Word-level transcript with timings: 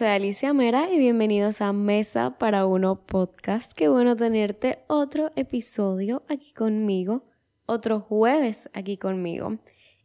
soy 0.00 0.08
Alicia 0.08 0.54
Mera 0.54 0.90
y 0.90 0.96
bienvenidos 0.96 1.60
a 1.60 1.74
Mesa 1.74 2.38
para 2.38 2.64
Uno 2.64 3.04
Podcast. 3.04 3.74
Qué 3.74 3.86
bueno 3.90 4.16
tenerte 4.16 4.82
otro 4.86 5.30
episodio 5.36 6.22
aquí 6.26 6.54
conmigo, 6.54 7.26
otro 7.66 8.00
jueves 8.00 8.70
aquí 8.72 8.96
conmigo. 8.96 9.58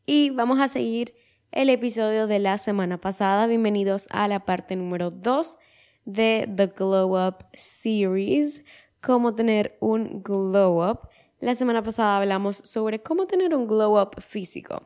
Y 0.06 0.32
vamos 0.32 0.60
a 0.60 0.68
seguir 0.68 1.16
el 1.54 1.70
episodio 1.70 2.28
de 2.28 2.40
la 2.40 2.58
semana 2.58 3.00
pasada. 3.00 3.48
Bienvenidos 3.48 4.10
a 4.12 4.28
la 4.28 4.44
parte 4.44 4.76
número 4.76 5.12
2 5.12 5.60
de 6.04 6.52
The 6.54 6.68
Glow 6.76 7.18
Up 7.28 7.46
Series, 7.54 8.66
cómo 9.00 9.34
tener 9.34 9.78
un 9.80 10.22
glow 10.22 10.86
up. 10.92 11.08
La 11.40 11.56
semana 11.56 11.82
pasada 11.84 12.18
hablamos 12.18 12.58
sobre 12.58 13.02
cómo 13.02 13.28
tener 13.28 13.56
un 13.56 13.66
glow 13.66 13.98
up 13.98 14.22
físico. 14.22 14.84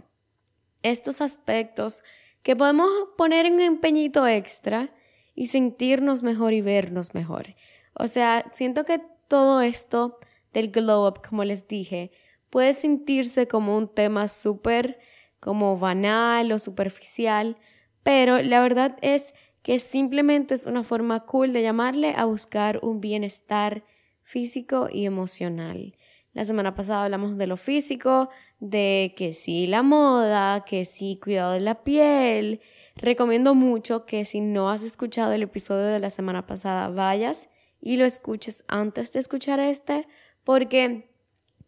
Estos 0.84 1.20
aspectos 1.20 2.04
que 2.44 2.56
podemos 2.56 2.88
poner 3.18 3.52
un 3.52 3.60
empeñito 3.60 4.28
extra 4.28 4.94
y 5.40 5.46
sentirnos 5.46 6.22
mejor 6.22 6.52
y 6.52 6.60
vernos 6.60 7.14
mejor. 7.14 7.56
O 7.94 8.10
sea, 8.10 8.46
siento 8.52 8.84
que 8.84 9.00
todo 9.30 9.62
esto 9.62 10.20
del 10.52 10.70
glow 10.70 11.08
up, 11.08 11.22
como 11.26 11.46
les 11.46 11.66
dije, 11.66 12.12
puede 12.50 12.74
sentirse 12.74 13.48
como 13.48 13.78
un 13.78 13.88
tema 13.88 14.28
súper 14.28 15.00
como 15.40 15.80
banal 15.80 16.52
o 16.52 16.60
superficial, 16.60 17.56
pero 18.04 18.42
la 18.42 18.60
verdad 18.60 18.98
es 19.02 19.34
que 19.62 19.80
simplemente 19.80 20.56
es 20.56 20.66
una 20.66 20.84
forma 20.84 21.22
cool 21.22 21.54
de 21.54 21.62
llamarle 21.62 22.16
a 22.18 22.26
buscar 22.26 22.82
un 22.84 23.00
bienestar 23.00 23.86
físico 24.24 24.90
y 24.92 25.06
emocional. 25.06 25.96
La 26.34 26.46
semana 26.46 26.76
pasada 26.76 27.06
hablamos 27.06 27.38
de 27.38 27.48
lo 27.48 27.58
físico, 27.58 28.30
de 28.60 29.14
que 29.18 29.34
sí 29.34 29.66
la 29.66 29.82
moda, 29.82 30.64
que 30.64 30.86
sí 30.86 31.20
cuidado 31.22 31.54
de 31.54 31.62
la 31.62 31.84
piel. 31.84 32.62
Recomiendo 32.96 33.56
mucho 33.56 34.06
que 34.06 34.26
si 34.26 34.40
no 34.40 34.70
has 34.70 34.84
escuchado 34.84 35.34
el 35.34 35.42
episodio 35.42 35.86
de 35.86 36.00
la 36.00 36.12
semana 36.12 36.46
pasada, 36.46 36.90
vayas 36.90 37.50
y 37.82 37.98
lo 37.98 38.06
escuches 38.06 38.64
antes 38.68 39.12
de 39.12 39.20
escuchar 39.20 39.60
este, 39.60 40.08
porque 40.44 41.10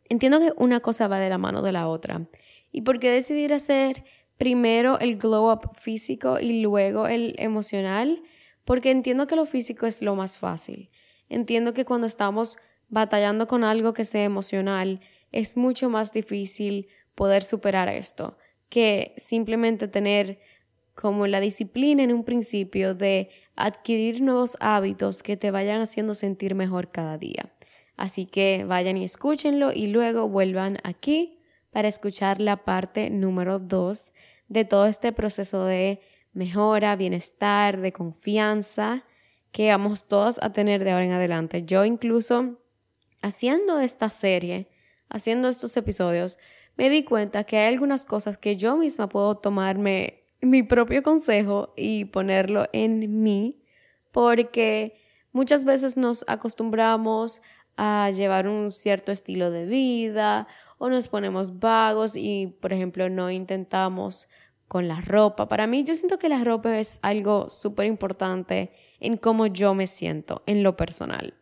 entiendo 0.10 0.40
que 0.40 0.54
una 0.58 0.80
cosa 0.80 1.08
va 1.08 1.20
de 1.20 1.30
la 1.30 1.38
mano 1.38 1.62
de 1.62 1.72
la 1.72 1.88
otra. 1.88 2.28
¿Y 2.72 2.82
por 2.82 3.00
qué 3.00 3.10
decidir 3.10 3.54
hacer 3.54 4.04
primero 4.38 5.00
el 5.00 5.18
glow 5.18 5.52
up 5.52 5.76
físico 5.76 6.40
y 6.40 6.62
luego 6.62 7.08
el 7.08 7.36
emocional? 7.40 8.22
Porque 8.64 8.92
entiendo 8.92 9.26
que 9.26 9.36
lo 9.36 9.46
físico 9.46 9.88
es 9.88 10.02
lo 10.02 10.16
más 10.16 10.38
fácil. 10.38 10.92
Entiendo 11.30 11.74
que 11.74 11.86
cuando 11.86 12.08
estamos 12.08 12.58
batallando 12.92 13.48
con 13.48 13.64
algo 13.64 13.94
que 13.94 14.06
sea 14.06 14.24
emocional, 14.24 15.00
es 15.32 15.58
mucho 15.58 15.90
más 15.90 16.12
difícil 16.12 16.88
poder 17.16 17.44
superar 17.44 17.90
esto 17.90 18.38
que 18.70 19.14
simplemente 19.18 19.90
tener 19.90 20.40
como 20.96 21.28
la 21.28 21.42
disciplina 21.42 22.04
en 22.04 22.14
un 22.14 22.24
principio 22.24 22.96
de 22.96 23.30
adquirir 23.56 24.22
nuevos 24.22 24.56
hábitos 24.60 25.24
que 25.24 25.36
te 25.36 25.52
vayan 25.52 25.82
haciendo 25.82 26.14
sentir 26.14 26.56
mejor 26.56 26.90
cada 26.92 27.18
día. 27.18 27.52
Así 27.98 28.26
que 28.26 28.64
vayan 28.66 28.98
y 28.98 29.04
escúchenlo 29.04 29.74
y 29.74 29.88
luego 29.88 30.30
vuelvan 30.30 30.78
aquí 30.84 31.40
para 31.72 31.88
escuchar 31.88 32.40
la 32.40 32.64
parte 32.64 33.10
número 33.10 33.60
2 33.60 34.14
de 34.48 34.66
todo 34.66 34.86
este 34.86 35.12
proceso 35.12 35.66
de 35.66 36.00
mejora, 36.34 36.96
bienestar, 36.96 37.82
de 37.82 37.92
confianza 37.92 39.04
que 39.52 39.70
vamos 39.70 40.08
todos 40.08 40.40
a 40.42 40.54
tener 40.54 40.84
de 40.84 40.92
ahora 40.92 41.06
en 41.06 41.12
adelante. 41.12 41.64
Yo 41.66 41.84
incluso 41.84 42.58
haciendo 43.22 43.80
esta 43.80 44.10
serie, 44.10 44.70
haciendo 45.10 45.48
estos 45.48 45.76
episodios, 45.78 46.38
me 46.78 46.90
di 46.90 47.04
cuenta 47.04 47.44
que 47.44 47.58
hay 47.58 47.74
algunas 47.74 48.06
cosas 48.06 48.38
que 48.38 48.56
yo 48.56 48.78
misma 48.78 49.10
puedo 49.10 49.36
tomarme 49.38 50.24
mi 50.42 50.64
propio 50.64 51.04
consejo 51.04 51.74
y 51.78 52.06
ponerlo 52.06 52.68
en 52.74 53.22
mí, 53.22 53.64
porque 54.12 55.00
muchas 55.32 55.66
veces 55.66 55.98
nos 55.98 56.26
acostumbramos 56.28 57.42
a 57.78 58.10
llevar 58.12 58.48
un 58.48 58.72
cierto 58.72 59.12
estilo 59.12 59.52
de 59.52 59.66
vida 59.66 60.48
o 60.78 60.90
nos 60.90 61.08
ponemos 61.08 61.60
vagos 61.60 62.16
y, 62.16 62.58
por 62.60 62.74
ejemplo, 62.74 63.10
no 63.10 63.30
intentamos 63.30 64.28
con 64.68 64.88
la 64.88 65.02
ropa. 65.02 65.48
Para 65.48 65.68
mí, 65.68 65.84
yo 65.84 65.96
siento 65.96 66.18
que 66.18 66.30
la 66.30 66.44
ropa 66.44 66.80
es 66.80 67.00
algo 67.02 67.50
súper 67.50 67.86
importante 67.86 68.72
en 69.00 69.18
cómo 69.18 69.48
yo 69.48 69.74
me 69.74 69.86
siento 69.86 70.44
en 70.46 70.64
lo 70.64 70.76
personal. 70.76 71.41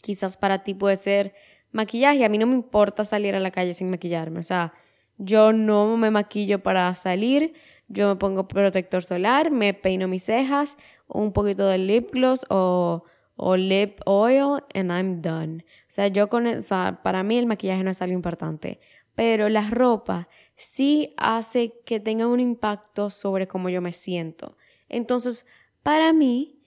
Quizás 0.00 0.36
para 0.36 0.62
ti 0.62 0.74
puede 0.74 0.96
ser 0.96 1.34
maquillaje. 1.72 2.24
A 2.24 2.28
mí 2.28 2.38
no 2.38 2.46
me 2.46 2.54
importa 2.54 3.04
salir 3.04 3.34
a 3.34 3.40
la 3.40 3.50
calle 3.50 3.74
sin 3.74 3.90
maquillarme. 3.90 4.40
O 4.40 4.42
sea, 4.42 4.72
yo 5.18 5.52
no 5.52 5.96
me 5.96 6.10
maquillo 6.10 6.62
para 6.62 6.94
salir. 6.94 7.52
Yo 7.88 8.08
me 8.08 8.16
pongo 8.16 8.46
protector 8.48 9.02
solar, 9.02 9.50
me 9.50 9.74
peino 9.74 10.06
mis 10.06 10.22
cejas, 10.22 10.76
un 11.08 11.32
poquito 11.32 11.66
de 11.66 11.78
lip 11.78 12.12
gloss 12.12 12.46
o, 12.48 13.04
o 13.34 13.56
lip 13.56 14.00
oil 14.06 14.62
and 14.74 14.92
I'm 14.92 15.20
done. 15.22 15.64
O 15.64 15.88
sea, 15.88 16.06
yo 16.06 16.28
con, 16.28 16.46
o 16.46 16.60
sea, 16.60 17.00
para 17.02 17.24
mí 17.24 17.36
el 17.36 17.46
maquillaje 17.46 17.82
no 17.82 17.90
es 17.90 18.00
algo 18.00 18.14
importante. 18.14 18.78
Pero 19.16 19.48
la 19.48 19.68
ropa 19.68 20.28
sí 20.54 21.14
hace 21.16 21.80
que 21.84 21.98
tenga 21.98 22.26
un 22.26 22.38
impacto 22.38 23.10
sobre 23.10 23.48
cómo 23.48 23.68
yo 23.68 23.82
me 23.82 23.92
siento. 23.92 24.56
Entonces, 24.88 25.44
para 25.82 26.12
mí, 26.12 26.59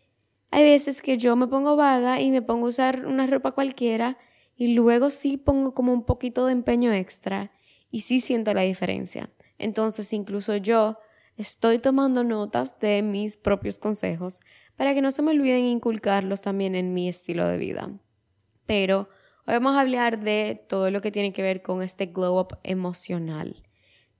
hay 0.53 0.63
veces 0.65 1.01
que 1.01 1.17
yo 1.17 1.35
me 1.35 1.47
pongo 1.47 1.75
vaga 1.75 2.21
y 2.21 2.29
me 2.29 2.43
pongo 2.43 2.67
a 2.67 2.69
usar 2.69 3.07
una 3.07 3.25
ropa 3.25 3.53
cualquiera 3.53 4.19
y 4.55 4.75
luego 4.75 5.09
sí 5.09 5.37
pongo 5.37 5.73
como 5.73 5.91
un 5.91 6.05
poquito 6.05 6.45
de 6.45 6.51
empeño 6.51 6.93
extra 6.93 7.51
y 7.89 8.01
sí 8.01 8.21
siento 8.21 8.53
la 8.53 8.61
diferencia. 8.61 9.31
Entonces 9.57 10.13
incluso 10.13 10.55
yo 10.57 10.99
estoy 11.37 11.79
tomando 11.79 12.23
notas 12.23 12.77
de 12.79 13.01
mis 13.01 13.35
propios 13.35 13.79
consejos 13.79 14.41
para 14.75 14.93
que 14.93 15.01
no 15.01 15.09
se 15.09 15.23
me 15.23 15.31
olviden 15.31 15.65
inculcarlos 15.65 16.43
también 16.43 16.75
en 16.75 16.93
mi 16.93 17.09
estilo 17.09 17.47
de 17.47 17.57
vida. 17.57 17.89
Pero 18.67 19.09
hoy 19.47 19.55
vamos 19.55 19.75
a 19.75 19.81
hablar 19.81 20.19
de 20.19 20.63
todo 20.69 20.91
lo 20.91 21.01
que 21.01 21.09
tiene 21.09 21.33
que 21.33 21.41
ver 21.41 21.63
con 21.63 21.81
este 21.81 22.05
glow 22.05 22.39
up 22.39 22.59
emocional. 22.61 23.63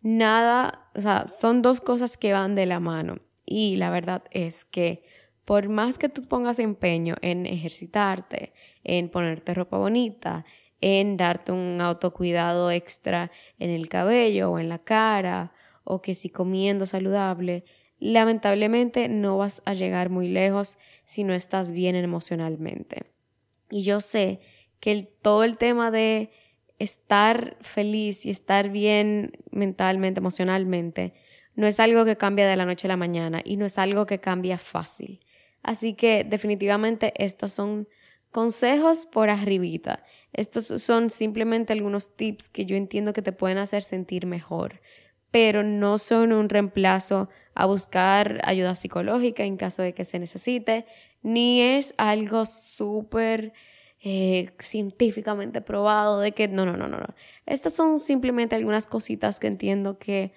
Nada, 0.01 0.89
o 0.95 1.01
sea, 1.01 1.27
son 1.27 1.61
dos 1.61 1.79
cosas 1.79 2.17
que 2.17 2.33
van 2.33 2.55
de 2.55 2.65
la 2.65 2.79
mano 2.79 3.19
y 3.45 3.75
la 3.75 3.91
verdad 3.91 4.23
es 4.31 4.65
que 4.65 5.03
por 5.45 5.69
más 5.69 5.97
que 5.97 6.09
tú 6.09 6.23
pongas 6.23 6.59
empeño 6.59 7.15
en 7.21 7.45
ejercitarte, 7.45 8.53
en 8.83 9.09
ponerte 9.09 9.53
ropa 9.53 9.77
bonita, 9.77 10.45
en 10.81 11.17
darte 11.17 11.51
un 11.51 11.79
autocuidado 11.81 12.71
extra 12.71 13.31
en 13.59 13.69
el 13.69 13.89
cabello 13.89 14.51
o 14.51 14.59
en 14.59 14.69
la 14.69 14.79
cara, 14.79 15.53
o 15.83 16.01
que 16.01 16.15
si 16.15 16.29
comiendo 16.29 16.85
saludable, 16.85 17.65
lamentablemente 17.99 19.07
no 19.07 19.37
vas 19.37 19.61
a 19.65 19.73
llegar 19.73 20.09
muy 20.09 20.27
lejos 20.27 20.77
si 21.05 21.23
no 21.23 21.33
estás 21.33 21.71
bien 21.71 21.95
emocionalmente. 21.95 23.05
Y 23.69 23.83
yo 23.83 24.01
sé 24.01 24.39
que 24.79 25.03
todo 25.21 25.43
el 25.43 25.57
tema 25.57 25.91
de 25.91 26.31
estar 26.79 27.57
feliz 27.61 28.25
y 28.25 28.29
estar 28.29 28.69
bien 28.69 29.31
mentalmente, 29.51 30.19
emocionalmente, 30.19 31.13
no 31.55 31.67
es 31.67 31.79
algo 31.79 32.03
que 32.03 32.17
cambia 32.17 32.47
de 32.47 32.55
la 32.55 32.65
noche 32.65 32.87
a 32.87 32.89
la 32.89 32.97
mañana 32.97 33.41
y 33.43 33.57
no 33.57 33.65
es 33.65 33.77
algo 33.77 34.05
que 34.05 34.19
cambia 34.19 34.57
fácil. 34.57 35.19
Así 35.63 35.93
que 35.93 36.23
definitivamente 36.23 37.13
estos 37.17 37.53
son 37.53 37.87
consejos 38.31 39.05
por 39.05 39.29
arribita. 39.29 40.03
Estos 40.33 40.65
son 40.81 41.09
simplemente 41.09 41.71
algunos 41.71 42.15
tips 42.15 42.49
que 42.49 42.65
yo 42.65 42.75
entiendo 42.75 43.13
que 43.13 43.21
te 43.21 43.31
pueden 43.31 43.57
hacer 43.57 43.81
sentir 43.81 44.25
mejor, 44.25 44.81
pero 45.31 45.63
no 45.63 45.97
son 45.97 46.33
un 46.33 46.49
reemplazo 46.49 47.29
a 47.55 47.65
buscar 47.65 48.41
ayuda 48.43 48.75
psicológica 48.75 49.43
en 49.43 49.57
caso 49.57 49.81
de 49.81 49.93
que 49.93 50.03
se 50.03 50.19
necesite, 50.19 50.85
ni 51.21 51.61
es 51.61 51.93
algo 51.97 52.45
súper 52.45 53.53
eh, 54.01 54.49
científicamente 54.59 55.61
probado 55.61 56.19
de 56.19 56.33
que 56.33 56.47
no, 56.49 56.65
no, 56.65 56.75
no, 56.75 56.87
no, 56.87 56.97
no. 56.97 57.15
Estas 57.45 57.73
son 57.73 57.99
simplemente 57.99 58.55
algunas 58.55 58.85
cositas 58.85 59.39
que 59.39 59.47
entiendo 59.47 59.97
que 59.97 60.33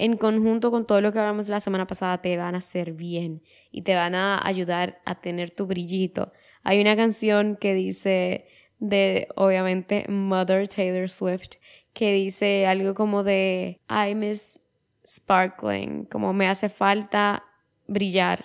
en 0.00 0.16
conjunto 0.16 0.70
con 0.70 0.86
todo 0.86 1.00
lo 1.00 1.12
que 1.12 1.18
hablamos 1.18 1.48
la 1.48 1.58
semana 1.58 1.88
pasada, 1.88 2.22
te 2.22 2.36
van 2.36 2.54
a 2.54 2.58
hacer 2.58 2.92
bien 2.92 3.42
y 3.72 3.82
te 3.82 3.96
van 3.96 4.14
a 4.14 4.40
ayudar 4.46 5.00
a 5.04 5.20
tener 5.20 5.50
tu 5.50 5.66
brillito. 5.66 6.32
Hay 6.62 6.80
una 6.80 6.94
canción 6.94 7.56
que 7.56 7.74
dice 7.74 8.46
de, 8.78 9.26
obviamente, 9.34 10.06
Mother 10.08 10.68
Taylor 10.68 11.10
Swift, 11.10 11.56
que 11.94 12.12
dice 12.12 12.64
algo 12.68 12.94
como 12.94 13.24
de, 13.24 13.80
I 13.90 14.14
miss 14.14 14.60
sparkling, 15.04 16.04
como 16.04 16.32
me 16.32 16.46
hace 16.46 16.68
falta 16.68 17.42
brillar. 17.88 18.44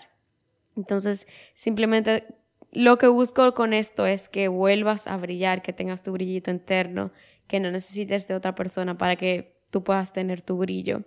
Entonces, 0.75 1.27
simplemente 1.53 2.25
lo 2.71 2.97
que 2.97 3.05
busco 3.05 3.53
con 3.53 3.73
esto 3.73 4.07
es 4.07 4.27
que 4.27 4.47
vuelvas 4.47 5.05
a 5.05 5.17
brillar, 5.17 5.61
que 5.61 5.71
tengas 5.71 6.01
tu 6.01 6.13
brillito 6.13 6.49
interno, 6.49 7.11
que 7.45 7.59
no 7.59 7.69
necesites 7.69 8.27
de 8.27 8.33
otra 8.33 8.55
persona 8.55 8.97
para 8.97 9.17
que 9.17 9.55
tú 9.69 9.83
puedas 9.83 10.13
tener 10.13 10.41
tu 10.41 10.57
brillo. 10.57 11.03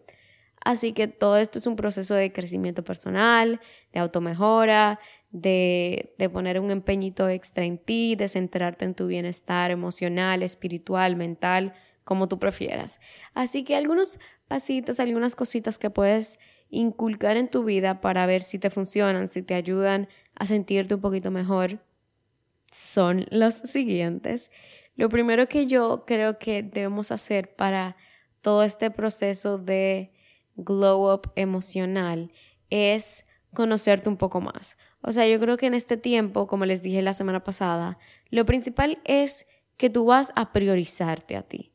Así 0.66 0.92
que 0.92 1.06
todo 1.06 1.36
esto 1.36 1.60
es 1.60 1.68
un 1.68 1.76
proceso 1.76 2.16
de 2.16 2.32
crecimiento 2.32 2.82
personal, 2.82 3.60
de 3.92 4.00
automejora, 4.00 4.98
de, 5.30 6.12
de 6.18 6.28
poner 6.28 6.58
un 6.58 6.72
empeñito 6.72 7.28
extra 7.28 7.64
en 7.64 7.78
ti, 7.78 8.16
de 8.16 8.28
centrarte 8.28 8.84
en 8.84 8.96
tu 8.96 9.06
bienestar 9.06 9.70
emocional, 9.70 10.42
espiritual, 10.42 11.14
mental, 11.14 11.72
como 12.02 12.26
tú 12.26 12.40
prefieras. 12.40 12.98
Así 13.32 13.62
que 13.62 13.76
algunos 13.76 14.18
pasitos, 14.48 14.98
algunas 14.98 15.36
cositas 15.36 15.78
que 15.78 15.88
puedes 15.88 16.40
inculcar 16.68 17.36
en 17.36 17.48
tu 17.48 17.62
vida 17.62 18.00
para 18.00 18.26
ver 18.26 18.42
si 18.42 18.58
te 18.58 18.68
funcionan, 18.68 19.28
si 19.28 19.42
te 19.42 19.54
ayudan 19.54 20.08
a 20.34 20.48
sentirte 20.48 20.96
un 20.96 21.00
poquito 21.00 21.30
mejor, 21.30 21.78
son 22.72 23.24
los 23.30 23.54
siguientes. 23.54 24.50
Lo 24.96 25.10
primero 25.10 25.46
que 25.46 25.68
yo 25.68 26.02
creo 26.08 26.40
que 26.40 26.64
debemos 26.64 27.12
hacer 27.12 27.54
para 27.54 27.96
todo 28.40 28.64
este 28.64 28.90
proceso 28.90 29.58
de 29.58 30.15
glow 30.56 31.12
up 31.12 31.32
emocional 31.36 32.32
es 32.70 33.24
conocerte 33.54 34.08
un 34.08 34.16
poco 34.16 34.40
más. 34.40 34.76
O 35.02 35.12
sea, 35.12 35.26
yo 35.26 35.38
creo 35.38 35.56
que 35.56 35.66
en 35.66 35.74
este 35.74 35.96
tiempo, 35.96 36.46
como 36.46 36.66
les 36.66 36.82
dije 36.82 37.00
la 37.02 37.14
semana 37.14 37.44
pasada, 37.44 37.94
lo 38.30 38.44
principal 38.44 38.98
es 39.04 39.46
que 39.76 39.90
tú 39.90 40.06
vas 40.06 40.32
a 40.36 40.52
priorizarte 40.52 41.36
a 41.36 41.42
ti. 41.42 41.72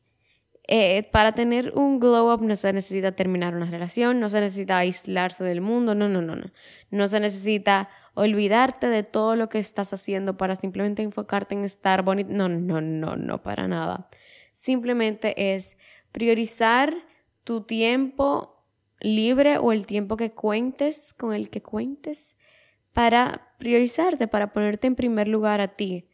Eh, 0.68 1.02
para 1.10 1.32
tener 1.32 1.72
un 1.74 1.98
glow 1.98 2.32
up 2.32 2.40
no 2.42 2.54
se 2.54 2.72
necesita 2.72 3.12
terminar 3.12 3.56
una 3.56 3.66
relación, 3.66 4.20
no 4.20 4.30
se 4.30 4.40
necesita 4.40 4.78
aislarse 4.78 5.42
del 5.42 5.60
mundo, 5.60 5.94
no, 5.94 6.08
no, 6.08 6.22
no, 6.22 6.36
no. 6.36 6.52
No 6.90 7.08
se 7.08 7.20
necesita 7.20 7.88
olvidarte 8.14 8.88
de 8.88 9.02
todo 9.02 9.34
lo 9.34 9.48
que 9.48 9.58
estás 9.58 9.92
haciendo 9.92 10.36
para 10.36 10.54
simplemente 10.54 11.02
enfocarte 11.02 11.54
en 11.54 11.64
estar 11.64 12.02
bonito. 12.02 12.30
No, 12.32 12.48
no, 12.48 12.80
no, 12.80 13.16
no, 13.16 13.42
para 13.42 13.66
nada. 13.66 14.08
Simplemente 14.52 15.54
es 15.54 15.78
priorizar 16.12 16.94
tu 17.44 17.64
tiempo 17.64 18.51
libre 19.02 19.58
o 19.58 19.72
el 19.72 19.86
tiempo 19.86 20.16
que 20.16 20.32
cuentes, 20.32 21.12
con 21.12 21.34
el 21.34 21.50
que 21.50 21.62
cuentes, 21.62 22.36
para 22.92 23.54
priorizarte, 23.58 24.28
para 24.28 24.52
ponerte 24.52 24.86
en 24.86 24.96
primer 24.96 25.28
lugar 25.28 25.60
a 25.60 25.76
ti, 25.76 26.08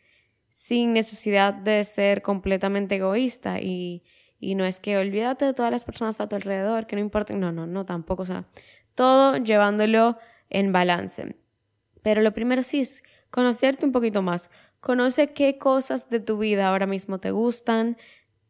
sin 0.50 0.93
necesidad 0.93 1.55
de 1.55 1.85
ser 1.85 2.23
completamente 2.23 2.96
egoísta 2.96 3.61
y 3.61 4.02
y 4.40 4.55
no 4.55 4.64
es 4.64 4.79
que 4.79 4.96
olvídate 4.96 5.44
de 5.46 5.55
todas 5.55 5.73
las 5.73 5.85
personas 5.85 6.20
a 6.20 6.29
tu 6.29 6.37
alrededor, 6.37 6.87
que 6.87 6.96
no 6.96 7.02
importa. 7.02 7.35
No, 7.35 7.52
no, 7.52 7.67
no, 7.67 7.85
tampoco. 7.85 8.23
O 8.23 8.26
sea, 8.26 8.46
todo 8.94 9.37
llevándolo 9.37 10.19
en 10.49 10.73
balance. 10.73 11.37
Pero 12.02 12.23
lo 12.23 12.32
primero 12.32 12.62
sí 12.62 12.81
es 12.81 13.02
conocerte 13.31 13.85
un 13.85 13.93
poquito 13.93 14.23
más. 14.23 14.50
Conoce 14.81 15.32
qué 15.32 15.58
cosas 15.58 16.08
de 16.08 16.20
tu 16.20 16.38
vida 16.38 16.69
ahora 16.69 16.87
mismo 16.87 17.19
te 17.19 17.32
gustan. 17.32 17.96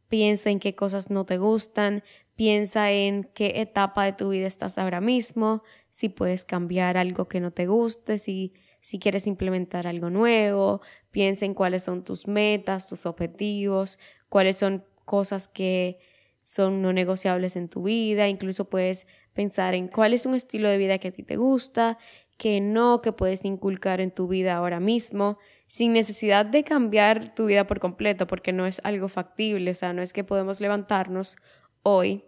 Piensa 0.08 0.50
en 0.50 0.60
qué 0.60 0.74
cosas 0.74 1.10
no 1.10 1.24
te 1.24 1.38
gustan. 1.38 2.02
Piensa 2.38 2.92
en 2.92 3.24
qué 3.34 3.54
etapa 3.56 4.04
de 4.04 4.12
tu 4.12 4.28
vida 4.28 4.46
estás 4.46 4.78
ahora 4.78 5.00
mismo. 5.00 5.64
Si 5.90 6.08
puedes 6.08 6.44
cambiar 6.44 6.96
algo 6.96 7.26
que 7.26 7.40
no 7.40 7.50
te 7.50 7.66
guste. 7.66 8.16
Si, 8.18 8.52
si 8.80 9.00
quieres 9.00 9.26
implementar 9.26 9.88
algo 9.88 10.08
nuevo. 10.08 10.80
Piensa 11.10 11.46
en 11.46 11.54
cuáles 11.54 11.82
son 11.82 12.04
tus 12.04 12.28
metas, 12.28 12.86
tus 12.86 13.06
objetivos. 13.06 13.98
Cuáles 14.28 14.56
son 14.56 14.84
cosas 15.04 15.48
que 15.48 15.98
son 16.40 16.80
no 16.80 16.92
negociables 16.92 17.56
en 17.56 17.68
tu 17.68 17.82
vida, 17.82 18.28
incluso 18.28 18.70
puedes 18.70 19.08
pensar 19.32 19.74
en 19.74 19.88
cuál 19.88 20.14
es 20.14 20.24
un 20.24 20.36
estilo 20.36 20.68
de 20.68 20.78
vida 20.78 20.98
que 20.98 21.08
a 21.08 21.12
ti 21.12 21.24
te 21.24 21.34
gusta, 21.34 21.98
que 22.36 22.60
no, 22.60 23.02
que 23.02 23.10
puedes 23.12 23.44
inculcar 23.44 24.00
en 24.00 24.12
tu 24.12 24.28
vida 24.28 24.54
ahora 24.54 24.78
mismo, 24.78 25.38
sin 25.66 25.92
necesidad 25.92 26.46
de 26.46 26.62
cambiar 26.62 27.34
tu 27.34 27.46
vida 27.46 27.66
por 27.66 27.80
completo, 27.80 28.28
porque 28.28 28.52
no 28.52 28.64
es 28.64 28.80
algo 28.84 29.08
factible, 29.08 29.72
o 29.72 29.74
sea, 29.74 29.92
no 29.92 30.02
es 30.02 30.12
que 30.12 30.22
podemos 30.22 30.60
levantarnos 30.60 31.36
hoy 31.82 32.27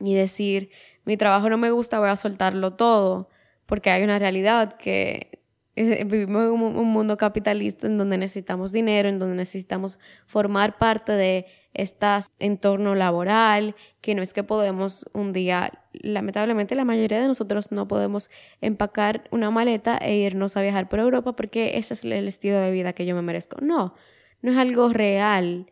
y 0.00 0.14
decir, 0.14 0.70
mi 1.04 1.16
trabajo 1.16 1.48
no 1.48 1.58
me 1.58 1.70
gusta, 1.70 2.00
voy 2.00 2.08
a 2.08 2.16
soltarlo 2.16 2.74
todo, 2.74 3.28
porque 3.66 3.90
hay 3.90 4.02
una 4.02 4.18
realidad 4.18 4.74
que 4.74 5.42
vivimos 5.74 6.42
en 6.42 6.76
un 6.76 6.88
mundo 6.88 7.16
capitalista 7.16 7.86
en 7.86 7.96
donde 7.96 8.18
necesitamos 8.18 8.72
dinero, 8.72 9.08
en 9.08 9.18
donde 9.18 9.36
necesitamos 9.36 9.98
formar 10.26 10.76
parte 10.76 11.12
de 11.12 11.46
este 11.74 12.06
entorno 12.38 12.94
laboral, 12.94 13.74
que 14.02 14.14
no 14.14 14.22
es 14.22 14.34
que 14.34 14.44
podemos 14.44 15.06
un 15.14 15.32
día, 15.32 15.70
lamentablemente 15.94 16.74
la 16.74 16.84
mayoría 16.84 17.20
de 17.20 17.28
nosotros 17.28 17.72
no 17.72 17.88
podemos 17.88 18.28
empacar 18.60 19.24
una 19.30 19.50
maleta 19.50 19.96
e 19.96 20.16
irnos 20.16 20.56
a 20.56 20.62
viajar 20.62 20.88
por 20.90 20.98
Europa 20.98 21.34
porque 21.34 21.78
ese 21.78 21.94
es 21.94 22.04
el 22.04 22.28
estilo 22.28 22.58
de 22.58 22.70
vida 22.70 22.92
que 22.92 23.06
yo 23.06 23.14
me 23.14 23.22
merezco. 23.22 23.56
No, 23.62 23.94
no 24.42 24.52
es 24.52 24.58
algo 24.58 24.90
real 24.90 25.71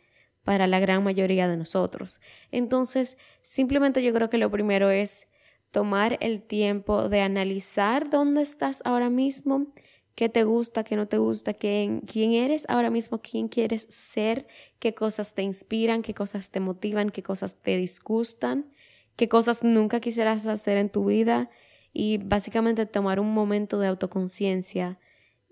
para 0.50 0.67
la 0.67 0.81
gran 0.81 1.05
mayoría 1.05 1.47
de 1.47 1.56
nosotros. 1.56 2.20
Entonces, 2.50 3.17
simplemente 3.41 4.02
yo 4.02 4.12
creo 4.12 4.29
que 4.29 4.37
lo 4.37 4.50
primero 4.50 4.91
es 4.91 5.29
tomar 5.70 6.19
el 6.20 6.43
tiempo 6.43 7.08
de 7.08 7.20
analizar 7.20 8.11
dónde 8.11 8.43
estás 8.43 8.82
ahora 8.85 9.11
mismo 9.11 9.69
qué 10.17 10.29
te 10.29 10.43
gusta, 10.43 10.82
qué 10.82 10.97
no 10.97 11.06
te 11.06 11.19
gusta, 11.19 11.55
quién, 11.55 12.00
quién 12.00 12.32
eres 12.32 12.64
ahora 12.69 12.91
mismo, 12.91 13.20
quién 13.20 13.47
quieres 13.47 13.87
ser, 13.91 14.49
qué 14.81 14.93
cosas 14.93 15.35
te 15.35 15.43
inspiran, 15.43 16.02
qué 16.02 16.14
cosas 16.14 16.50
te 16.50 16.58
motivan, 16.58 17.11
qué 17.11 17.23
cosas 17.23 17.55
te 17.62 17.76
disgustan, 17.76 18.73
qué 19.14 19.29
cosas 19.29 19.62
nunca 19.62 20.00
quisieras 20.00 20.49
hacer 20.49 20.79
en 20.79 20.91
tu 20.91 21.05
vida 21.05 21.49
y 21.93 22.19
básicamente 22.19 22.87
tomar 22.87 23.20
un 23.20 23.32
momento 23.32 23.79
de 23.79 23.87
autoconciencia 23.87 24.99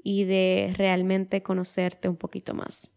y 0.03 0.25
de 0.25 0.75
realmente 0.77 1.41
conocerte 1.45 2.09
un 2.09 2.17
poquito 2.17 2.53
más. 2.53 2.91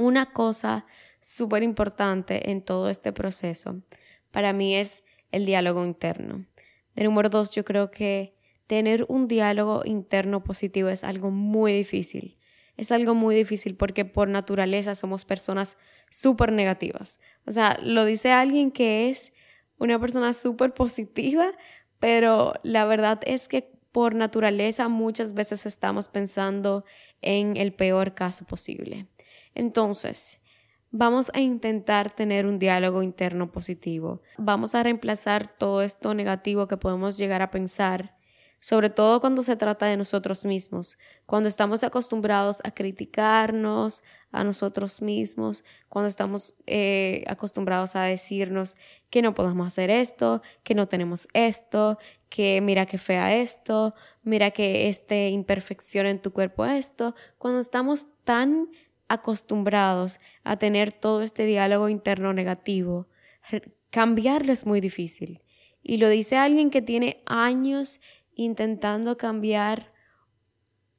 Una 0.00 0.32
cosa 0.32 0.86
súper 1.20 1.62
importante 1.62 2.50
en 2.50 2.62
todo 2.62 2.88
este 2.88 3.12
proceso 3.12 3.82
para 4.30 4.54
mí 4.54 4.74
es 4.74 5.04
el 5.30 5.44
diálogo 5.44 5.84
interno. 5.84 6.46
De 6.94 7.04
número 7.04 7.28
dos, 7.28 7.50
yo 7.50 7.66
creo 7.66 7.90
que 7.90 8.34
tener 8.66 9.04
un 9.08 9.28
diálogo 9.28 9.82
interno 9.84 10.42
positivo 10.42 10.88
es 10.88 11.04
algo 11.04 11.30
muy 11.30 11.74
difícil. 11.74 12.38
Es 12.78 12.92
algo 12.92 13.14
muy 13.14 13.34
difícil 13.34 13.76
porque 13.76 14.06
por 14.06 14.30
naturaleza 14.30 14.94
somos 14.94 15.26
personas 15.26 15.76
súper 16.08 16.50
negativas. 16.50 17.20
O 17.44 17.52
sea, 17.52 17.78
lo 17.82 18.06
dice 18.06 18.32
alguien 18.32 18.70
que 18.70 19.10
es 19.10 19.34
una 19.76 20.00
persona 20.00 20.32
súper 20.32 20.72
positiva, 20.72 21.50
pero 21.98 22.54
la 22.62 22.86
verdad 22.86 23.20
es 23.26 23.48
que 23.48 23.70
por 23.92 24.14
naturaleza 24.14 24.88
muchas 24.88 25.34
veces 25.34 25.66
estamos 25.66 26.08
pensando 26.08 26.86
en 27.20 27.58
el 27.58 27.74
peor 27.74 28.14
caso 28.14 28.46
posible. 28.46 29.06
Entonces, 29.54 30.40
vamos 30.90 31.30
a 31.34 31.40
intentar 31.40 32.10
tener 32.10 32.46
un 32.46 32.58
diálogo 32.58 33.02
interno 33.02 33.50
positivo. 33.52 34.22
Vamos 34.38 34.74
a 34.74 34.82
reemplazar 34.82 35.46
todo 35.46 35.82
esto 35.82 36.14
negativo 36.14 36.68
que 36.68 36.76
podemos 36.76 37.16
llegar 37.16 37.42
a 37.42 37.50
pensar 37.50 38.14
sobre 38.60 38.90
todo 38.90 39.20
cuando 39.20 39.42
se 39.42 39.56
trata 39.56 39.86
de 39.86 39.96
nosotros 39.96 40.44
mismos, 40.44 40.98
cuando 41.24 41.48
estamos 41.48 41.82
acostumbrados 41.82 42.60
a 42.62 42.70
criticarnos 42.70 44.02
a 44.32 44.44
nosotros 44.44 45.00
mismos, 45.00 45.64
cuando 45.88 46.08
estamos 46.08 46.54
eh, 46.66 47.24
acostumbrados 47.26 47.96
a 47.96 48.02
decirnos 48.02 48.76
que 49.08 49.22
no 49.22 49.32
podemos 49.32 49.66
hacer 49.66 49.88
esto, 49.88 50.42
que 50.62 50.74
no 50.74 50.88
tenemos 50.88 51.26
esto, 51.32 51.98
que 52.28 52.60
mira 52.60 52.84
que 52.84 52.98
fea 52.98 53.34
esto, 53.34 53.94
mira 54.22 54.50
que 54.50 54.88
este 54.88 55.30
imperfección 55.30 56.04
en 56.04 56.20
tu 56.20 56.32
cuerpo 56.32 56.66
esto, 56.66 57.14
cuando 57.38 57.60
estamos 57.60 58.08
tan 58.24 58.68
acostumbrados 59.10 60.20
a 60.44 60.56
tener 60.56 60.92
todo 60.92 61.22
este 61.22 61.44
diálogo 61.44 61.88
interno 61.88 62.32
negativo, 62.32 63.08
cambiarlo 63.90 64.52
es 64.52 64.64
muy 64.66 64.80
difícil. 64.80 65.42
Y 65.82 65.96
lo 65.96 66.08
dice 66.08 66.36
alguien 66.36 66.70
que 66.70 66.80
tiene 66.80 67.22
años 67.26 68.00
intentando 68.34 69.16
cambiar 69.16 69.92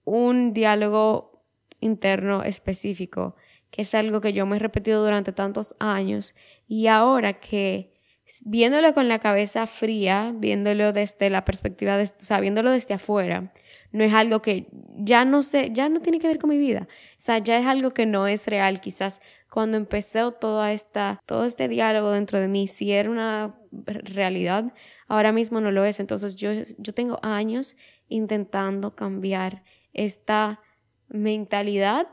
un 0.03 0.53
diálogo 0.53 1.45
interno 1.79 2.43
específico, 2.43 3.37
que 3.69 3.83
es 3.83 3.95
algo 3.95 4.19
que 4.19 4.33
yo 4.33 4.45
me 4.45 4.57
he 4.57 4.59
repetido 4.59 5.01
durante 5.03 5.31
tantos 5.31 5.73
años 5.79 6.35
y 6.67 6.87
ahora 6.87 7.39
que 7.39 7.93
viéndolo 8.41 8.93
con 8.93 9.07
la 9.07 9.19
cabeza 9.19 9.67
fría, 9.67 10.33
viéndolo 10.35 10.91
desde 10.91 11.29
la 11.29 11.45
perspectiva, 11.45 11.95
de, 11.95 12.03
o 12.03 12.07
sea, 12.17 12.41
viéndolo 12.41 12.71
desde 12.71 12.93
afuera, 12.93 13.53
no 13.91 14.03
es 14.03 14.13
algo 14.13 14.41
que 14.41 14.67
ya 14.97 15.25
no 15.25 15.43
sé, 15.43 15.69
ya 15.71 15.89
no 15.89 16.01
tiene 16.01 16.19
que 16.19 16.27
ver 16.27 16.39
con 16.39 16.49
mi 16.49 16.57
vida. 16.57 16.87
O 16.89 17.15
sea, 17.17 17.39
ya 17.39 17.59
es 17.59 17.65
algo 17.65 17.93
que 17.93 18.05
no 18.05 18.27
es 18.27 18.47
real. 18.47 18.81
Quizás 18.81 19.19
cuando 19.49 19.77
empecé 19.77 20.21
toda 20.39 20.71
esta, 20.71 21.19
todo 21.25 21.45
este 21.45 21.67
diálogo 21.67 22.11
dentro 22.11 22.39
de 22.39 22.47
mí, 22.47 22.67
si 22.67 22.91
era 22.91 23.09
una 23.09 23.55
realidad, 23.71 24.73
ahora 25.07 25.31
mismo 25.31 25.61
no 25.61 25.71
lo 25.71 25.83
es. 25.83 25.99
Entonces 25.99 26.35
yo, 26.35 26.51
yo 26.53 26.93
tengo 26.93 27.19
años 27.21 27.75
intentando 28.07 28.95
cambiar 28.95 29.63
esta 29.93 30.61
mentalidad 31.09 32.07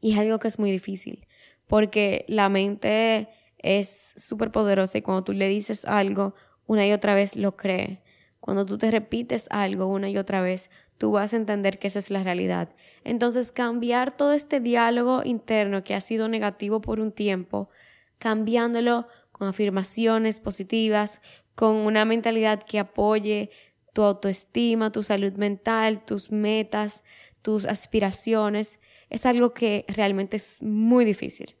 y 0.00 0.12
es 0.12 0.18
algo 0.18 0.38
que 0.38 0.48
es 0.48 0.58
muy 0.58 0.70
difícil 0.70 1.26
porque 1.72 2.26
la 2.28 2.50
mente 2.50 3.30
es 3.56 4.12
súper 4.16 4.50
poderosa 4.50 4.98
y 4.98 5.00
cuando 5.00 5.24
tú 5.24 5.32
le 5.32 5.48
dices 5.48 5.86
algo 5.86 6.34
una 6.66 6.86
y 6.86 6.92
otra 6.92 7.14
vez 7.14 7.34
lo 7.34 7.56
cree. 7.56 8.02
Cuando 8.42 8.66
tú 8.66 8.76
te 8.76 8.90
repites 8.90 9.46
algo 9.50 9.86
una 9.86 10.10
y 10.10 10.18
otra 10.18 10.40
vez, 10.40 10.68
tú 10.98 11.12
vas 11.12 11.32
a 11.32 11.36
entender 11.36 11.78
que 11.78 11.86
esa 11.86 12.00
es 12.00 12.10
la 12.10 12.24
realidad. 12.24 12.74
Entonces, 13.04 13.52
cambiar 13.52 14.10
todo 14.10 14.32
este 14.32 14.58
diálogo 14.58 15.22
interno 15.24 15.84
que 15.84 15.94
ha 15.94 16.00
sido 16.00 16.26
negativo 16.26 16.80
por 16.80 16.98
un 16.98 17.12
tiempo, 17.12 17.70
cambiándolo 18.18 19.06
con 19.30 19.46
afirmaciones 19.46 20.40
positivas, 20.40 21.20
con 21.54 21.76
una 21.76 22.04
mentalidad 22.04 22.64
que 22.64 22.80
apoye 22.80 23.50
tu 23.92 24.02
autoestima, 24.02 24.90
tu 24.90 25.04
salud 25.04 25.34
mental, 25.34 26.04
tus 26.04 26.32
metas, 26.32 27.04
tus 27.42 27.64
aspiraciones, 27.64 28.80
es 29.08 29.24
algo 29.24 29.54
que 29.54 29.84
realmente 29.86 30.38
es 30.38 30.64
muy 30.64 31.04
difícil. 31.04 31.54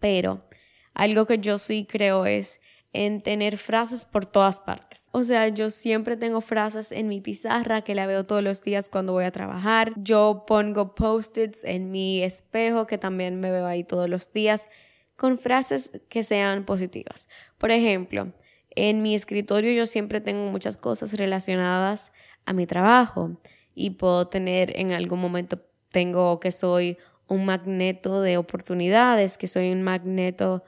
Pero 0.00 0.44
algo 0.92 1.24
que 1.24 1.38
yo 1.38 1.58
sí 1.58 1.86
creo 1.88 2.26
es 2.26 2.60
en 2.94 3.20
tener 3.20 3.58
frases 3.58 4.04
por 4.04 4.24
todas 4.24 4.60
partes. 4.60 5.08
O 5.10 5.24
sea, 5.24 5.48
yo 5.48 5.70
siempre 5.70 6.16
tengo 6.16 6.40
frases 6.40 6.92
en 6.92 7.08
mi 7.08 7.20
pizarra 7.20 7.82
que 7.82 7.96
la 7.96 8.06
veo 8.06 8.24
todos 8.24 8.42
los 8.42 8.62
días 8.62 8.88
cuando 8.88 9.12
voy 9.12 9.24
a 9.24 9.32
trabajar. 9.32 9.92
Yo 9.96 10.44
pongo 10.46 10.94
post-its 10.94 11.64
en 11.64 11.90
mi 11.90 12.22
espejo 12.22 12.86
que 12.86 12.96
también 12.96 13.40
me 13.40 13.50
veo 13.50 13.66
ahí 13.66 13.82
todos 13.82 14.08
los 14.08 14.32
días 14.32 14.68
con 15.16 15.38
frases 15.38 15.90
que 16.08 16.22
sean 16.22 16.64
positivas. 16.64 17.28
Por 17.58 17.72
ejemplo, 17.72 18.32
en 18.70 19.02
mi 19.02 19.16
escritorio 19.16 19.72
yo 19.72 19.86
siempre 19.86 20.20
tengo 20.20 20.50
muchas 20.52 20.76
cosas 20.76 21.14
relacionadas 21.14 22.12
a 22.46 22.52
mi 22.52 22.64
trabajo 22.64 23.40
y 23.74 23.90
puedo 23.90 24.28
tener 24.28 24.78
en 24.78 24.92
algún 24.92 25.20
momento 25.20 25.60
tengo 25.90 26.38
que 26.38 26.52
soy 26.52 26.96
un 27.26 27.44
magneto 27.44 28.20
de 28.20 28.36
oportunidades, 28.36 29.36
que 29.36 29.48
soy 29.48 29.72
un 29.72 29.82
magneto 29.82 30.62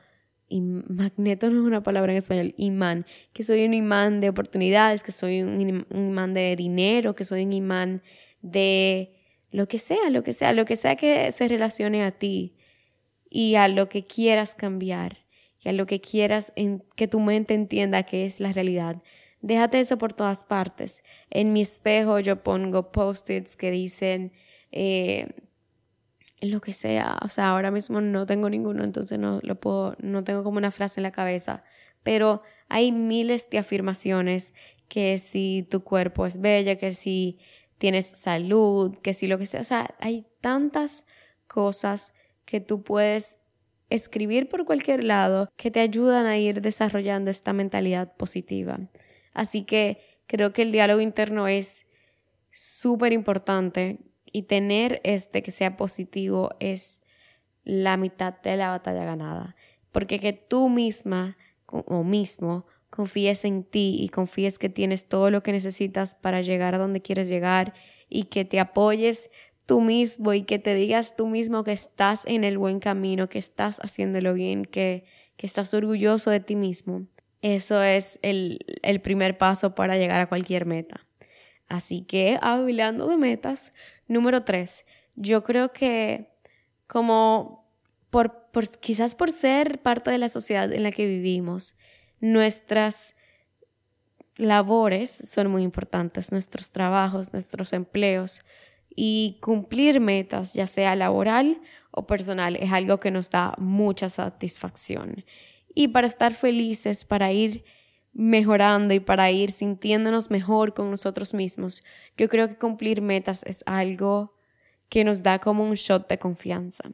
y 0.49 0.61
magneto 0.61 1.51
no 1.51 1.61
es 1.61 1.67
una 1.67 1.83
palabra 1.83 2.13
en 2.13 2.19
español, 2.19 2.55
imán, 2.57 3.07
que 3.33 3.43
soy 3.43 3.65
un 3.65 3.75
imán 3.75 4.21
de 4.21 4.29
oportunidades, 4.29 5.03
que 5.03 5.13
soy 5.13 5.43
un, 5.43 5.87
imán 5.91 6.35
de 6.35 6.57
dinero, 6.57 7.15
que 7.15 7.25
soy 7.25 7.45
un 7.45 7.53
imán 7.53 8.03
de 8.43 9.13
lo 9.51 9.69
que 9.69 9.79
sea, 9.79 10.11
lo 10.11 10.23
que 10.23 10.33
sea, 10.33 10.53
lo 10.53 10.65
que 10.65 10.77
sea 10.77 10.97
que 10.97 11.31
se 11.33 11.49
relacione 11.49 12.03
a 12.03 12.13
ti 12.13 12.57
y 13.31 13.55
a 13.57 13.69
lo 13.69 13.89
que 13.89 14.05
quieras 14.05 14.55
cambiar 14.55 15.19
y 15.63 15.69
a 15.69 15.73
lo 15.73 15.87
que 15.87 16.01
quieras 16.01 16.53
que 16.97 17.09
tu 17.09 17.21
mente 17.21 17.55
entienda 17.55 18.05
que 18.05 18.25
es 18.25 18.41
la 18.41 18.53
realidad. 18.53 19.03
Déjate 19.41 19.81
eso 19.81 19.99
por 19.99 20.13
todas 20.13 20.45
partes. 20.45 21.05
En 21.31 21.53
mi 21.53 21.61
espejo 21.61 22.21
yo 22.21 22.43
pongo 22.43 22.93
post-its 22.93 23.57
que 23.57 23.71
dicen 23.71 24.33
eh, 24.73 25.29
lo 26.41 26.61
que 26.61 26.73
sea. 26.73 27.19
O 27.23 27.29
sea, 27.29 27.49
ahora 27.51 27.71
mismo 27.71 28.01
no 28.01 28.27
tengo 28.27 28.51
ninguno, 28.51 28.85
entonces 28.85 29.19
no 29.19 29.41
lo 29.43 29.59
puedo, 29.59 29.97
no 30.01 30.25
tengo 30.25 30.45
como 30.45 30.59
una 30.59 30.71
frase 30.71 31.01
en 31.01 31.05
la 31.05 31.13
cabeza. 31.13 31.61
Pero 32.03 32.43
hay 32.69 32.93
miles 32.93 33.49
de 33.51 33.59
afirmaciones 33.59 34.53
que 34.89 35.19
si 35.19 35.67
tu 35.71 35.83
cuerpo 35.83 36.27
es 36.27 36.41
bella, 36.41 36.77
que 36.77 36.93
si 36.93 37.39
tienes 37.79 38.07
salud, 38.07 38.97
que 38.99 39.15
si 39.15 39.27
lo 39.27 39.39
que 39.39 39.47
sea. 39.47 39.61
O 39.61 39.65
sea, 39.65 39.95
hay 40.01 40.27
tantas 40.41 41.05
cosas 41.47 42.15
que 42.45 42.61
tú 42.61 42.83
puedes 42.83 43.39
escribir 43.91 44.49
por 44.49 44.65
cualquier 44.65 45.05
lado 45.05 45.49
que 45.57 45.71
te 45.71 45.81
ayudan 45.81 46.27
a 46.27 46.39
ir 46.39 46.61
desarrollando 46.61 47.31
esta 47.31 47.53
mentalidad 47.53 48.17
positiva. 48.17 48.79
Así 49.33 49.65
que 49.65 50.01
creo 50.27 50.53
que 50.53 50.63
el 50.63 50.73
diálogo 50.73 51.01
interno 51.01 51.47
es 51.47 51.87
súper 52.51 53.13
importante 53.13 54.01
y 54.37 54.43
tener 54.43 55.01
este 55.03 55.43
que 55.43 55.51
sea 55.51 55.79
positivo 55.79 56.51
es 56.61 57.01
la 57.65 57.97
mitad 57.97 58.39
de 58.43 58.59
la 58.59 58.69
batalla 58.69 59.03
ganada. 59.07 59.55
Porque 59.93 60.21
que 60.21 60.35
tú 60.35 60.69
misma 60.69 61.39
o 61.65 62.05
mismo 62.05 62.67
confíes 62.91 63.47
en 63.47 63.65
ti 63.65 63.97
y 63.99 64.11
confíes 64.11 64.59
que 64.59 64.69
tienes 64.69 65.09
todo 65.09 65.31
lo 65.31 65.43
que 65.43 65.53
necesitas 65.53 66.15
para 66.15 66.43
llegar 66.43 66.75
a 66.75 66.79
donde 66.79 67.01
quieres 67.01 67.31
llegar 67.31 67.73
y 68.11 68.25
que 68.25 68.45
te 68.45 68.61
apoyes 68.61 69.31
tú 69.65 69.81
mismo 69.81 70.35
y 70.35 70.43
que 70.43 70.59
te 70.59 70.75
digas 70.75 71.17
tú 71.17 71.27
mismo 71.29 71.65
que 71.65 71.73
estás 71.73 72.27
en 72.27 72.45
el 72.45 72.59
buen 72.59 72.79
camino, 72.79 73.31
que 73.31 73.39
estás 73.39 73.81
haciéndolo 73.83 74.35
bien, 74.35 74.67
que, 74.67 75.07
que 75.39 75.47
estás 75.47 75.73
orgulloso 75.73 76.29
de 76.29 76.41
ti 76.41 76.57
mismo. 76.57 77.07
Eso 77.41 77.83
es 77.83 78.19
el, 78.21 78.59
el 78.83 79.01
primer 79.01 79.39
paso 79.39 79.75
para 79.75 79.97
llegar 79.97 80.21
a 80.21 80.29
cualquier 80.29 80.67
meta. 80.67 81.07
Así 81.69 82.03
que, 82.03 82.39
hablando 82.43 83.09
de 83.09 83.17
metas, 83.17 83.73
número 84.09 84.45
tres, 84.45 84.85
yo 85.15 85.43
creo 85.43 85.73
que 85.73 86.33
como 86.87 87.67
por, 88.11 88.51
quizás 88.81 89.15
por 89.15 89.31
ser 89.33 89.83
parte 89.83 90.11
de 90.11 90.19
la 90.19 90.29
sociedad 90.29 90.73
en 90.73 90.83
la 90.83 90.93
que 90.93 91.07
vivimos, 91.07 91.75
nuestras 92.21 93.15
labores 94.37 95.11
son 95.11 95.51
muy 95.51 95.63
importantes, 95.63 96.33
nuestros 96.33 96.71
trabajos, 96.71 97.33
nuestros 97.33 97.73
empleos 97.73 98.43
y 98.95 99.39
cumplir 99.43 100.01
metas, 100.01 100.55
ya 100.55 100.67
sea 100.67 100.95
laboral 100.95 101.61
o 101.91 102.07
personal, 102.07 102.57
es 102.57 102.73
algo 102.73 103.01
que 103.01 103.11
nos 103.11 103.31
da 103.31 103.55
mucha 103.59 104.09
satisfacción. 104.09 105.25
Y 105.75 105.89
para 105.89 106.07
estar 106.07 106.33
felices, 106.33 107.05
para 107.05 107.33
ir 107.33 107.65
mejorando 108.19 108.95
y 108.95 109.01
para 109.01 109.31
ir 109.31 109.51
sintiéndonos 109.51 110.31
mejor 110.31 110.73
con 110.73 110.91
nosotros 110.91 111.35
mismos, 111.35 111.85
yo 112.17 112.31
creo 112.31 112.49
que 112.49 112.57
cumplir 112.57 113.03
metas 113.03 113.43
es 113.45 113.63
algo 113.67 114.35
que 114.89 115.05
nos 115.05 115.23
da 115.23 115.39
como 115.39 115.65
un 115.65 115.75
shot 115.75 116.09
de 116.09 116.19
confianza. 116.19 116.85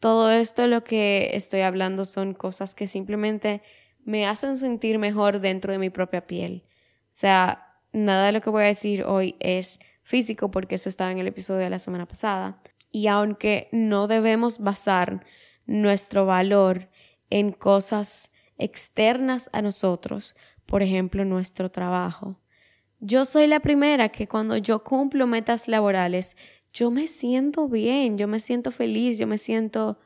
Todo 0.00 0.32
esto 0.32 0.66
lo 0.66 0.82
que 0.82 1.30
estoy 1.34 1.60
hablando 1.60 2.04
son 2.04 2.34
cosas 2.34 2.74
que 2.74 2.88
simplemente 2.88 3.62
me 4.04 4.26
hacen 4.26 4.56
sentir 4.56 4.98
mejor 4.98 5.38
dentro 5.40 5.70
de 5.70 5.78
mi 5.78 5.88
propia 5.88 6.26
piel. 6.26 6.64
O 7.04 7.12
sea, 7.12 7.68
nada 7.92 8.26
de 8.26 8.32
lo 8.32 8.40
que 8.40 8.50
voy 8.50 8.64
a 8.64 8.66
decir 8.66 9.04
hoy 9.04 9.36
es 9.38 9.78
físico 10.02 10.50
porque 10.50 10.74
eso 10.74 10.88
estaba 10.88 11.12
en 11.12 11.18
el 11.18 11.28
episodio 11.28 11.60
de 11.60 11.70
la 11.70 11.78
semana 11.78 12.06
pasada. 12.06 12.60
Y 12.90 13.06
aunque 13.06 13.68
no 13.70 14.08
debemos 14.08 14.58
basar 14.58 15.24
nuestro 15.64 16.26
valor 16.26 16.88
en 17.30 17.52
cosas 17.52 18.30
externas 18.58 19.50
a 19.52 19.62
nosotros, 19.62 20.34
por 20.66 20.82
ejemplo, 20.82 21.24
nuestro 21.24 21.70
trabajo. 21.70 22.38
Yo 23.00 23.24
soy 23.24 23.46
la 23.46 23.60
primera 23.60 24.08
que 24.08 24.28
cuando 24.28 24.56
yo 24.56 24.82
cumplo 24.82 25.26
metas 25.26 25.68
laborales, 25.68 26.36
yo 26.72 26.90
me 26.90 27.06
siento 27.06 27.68
bien, 27.68 28.18
yo 28.18 28.26
me 28.28 28.40
siento 28.40 28.70
feliz, 28.70 29.18
yo 29.18 29.26
me 29.26 29.38
siento 29.38 29.98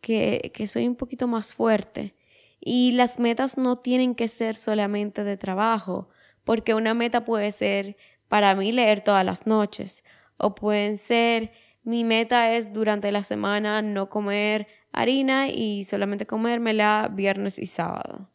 que, 0.00 0.50
que 0.54 0.66
soy 0.66 0.86
un 0.86 0.96
poquito 0.96 1.28
más 1.28 1.52
fuerte. 1.52 2.14
Y 2.60 2.92
las 2.92 3.18
metas 3.18 3.58
no 3.58 3.76
tienen 3.76 4.14
que 4.14 4.28
ser 4.28 4.54
solamente 4.54 5.24
de 5.24 5.36
trabajo, 5.36 6.08
porque 6.44 6.74
una 6.74 6.94
meta 6.94 7.24
puede 7.24 7.52
ser 7.52 7.96
para 8.28 8.54
mí 8.54 8.72
leer 8.72 9.02
todas 9.02 9.24
las 9.24 9.46
noches, 9.46 10.04
o 10.38 10.54
pueden 10.54 10.98
ser 10.98 11.52
mi 11.88 12.04
meta 12.04 12.52
es 12.52 12.72
durante 12.72 13.10
la 13.12 13.22
semana 13.22 13.80
no 13.80 14.10
comer 14.10 14.66
harina 14.92 15.48
y 15.48 15.84
solamente 15.84 16.26
comérmela 16.26 17.10
viernes 17.12 17.58
y 17.58 17.66
sábado, 17.66 18.28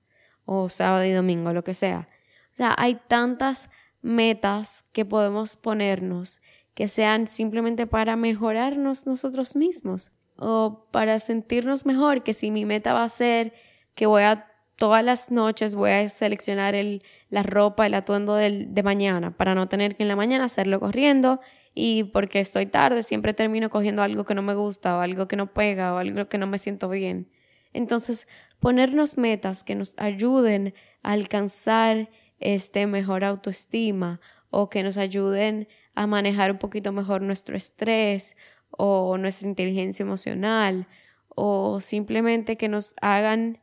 o 0.45 0.69
sábado 0.69 1.05
y 1.05 1.12
domingo, 1.12 1.53
lo 1.53 1.63
que 1.63 1.74
sea. 1.74 2.07
O 2.51 2.55
sea, 2.55 2.75
hay 2.77 3.00
tantas 3.07 3.69
metas 4.01 4.86
que 4.91 5.05
podemos 5.05 5.55
ponernos 5.55 6.41
que 6.74 6.88
sean 6.88 7.27
simplemente 7.27 7.88
para 7.88 8.15
mejorarnos 8.15 9.05
nosotros 9.05 9.55
mismos 9.55 10.12
o 10.38 10.88
para 10.91 11.19
sentirnos 11.19 11.86
mejor, 11.86 12.24
que 12.24 12.33
si 12.33 12.51
mi 12.51 12.65
meta 12.65 12.93
va 12.93 13.03
a 13.03 13.10
ser 13.10 13.53
que 13.95 14.07
voy 14.07 14.24
a 14.24 14.48
todas 14.75 15.03
las 15.03 15.31
noches 15.31 15.75
voy 15.75 15.91
a 15.91 16.10
seleccionar 16.10 16.75
el, 16.75 17.03
la 17.29 17.43
ropa, 17.43 17.86
el 17.86 17.93
atuendo 17.93 18.36
del, 18.36 18.74
de 18.74 18.83
mañana 18.83 19.31
para 19.31 19.55
no 19.55 19.69
tener 19.69 19.95
que 19.95 20.03
en 20.03 20.10
la 20.10 20.15
mañana 20.15 20.45
hacerlo 20.45 20.79
corriendo 20.79 21.39
y 21.73 22.05
porque 22.05 22.39
estoy 22.39 22.65
tarde 22.67 23.03
siempre 23.03 23.33
termino 23.33 23.69
cogiendo 23.69 24.01
algo 24.01 24.25
que 24.25 24.35
no 24.35 24.41
me 24.41 24.53
gusta 24.53 24.97
o 24.97 25.01
algo 25.01 25.27
que 25.27 25.35
no 25.35 25.53
pega 25.53 25.93
o 25.93 25.97
algo 25.97 26.27
que 26.27 26.37
no 26.37 26.47
me 26.47 26.59
siento 26.59 26.89
bien. 26.89 27.29
Entonces, 27.73 28.27
ponernos 28.59 29.17
metas 29.17 29.63
que 29.63 29.75
nos 29.75 29.95
ayuden 29.97 30.73
a 31.01 31.13
alcanzar 31.13 32.09
este 32.39 32.85
mejor 32.87 33.23
autoestima 33.23 34.21
o 34.51 34.69
que 34.69 34.83
nos 34.83 34.97
ayuden 34.97 35.67
a 35.95 36.05
manejar 36.05 36.51
un 36.51 36.59
poquito 36.59 36.91
mejor 36.91 37.21
nuestro 37.21 37.57
estrés 37.57 38.35
o 38.69 39.17
nuestra 39.17 39.47
inteligencia 39.47 40.03
emocional 40.03 40.87
o 41.29 41.81
simplemente 41.81 42.57
que 42.57 42.69
nos 42.69 42.95
hagan 43.01 43.59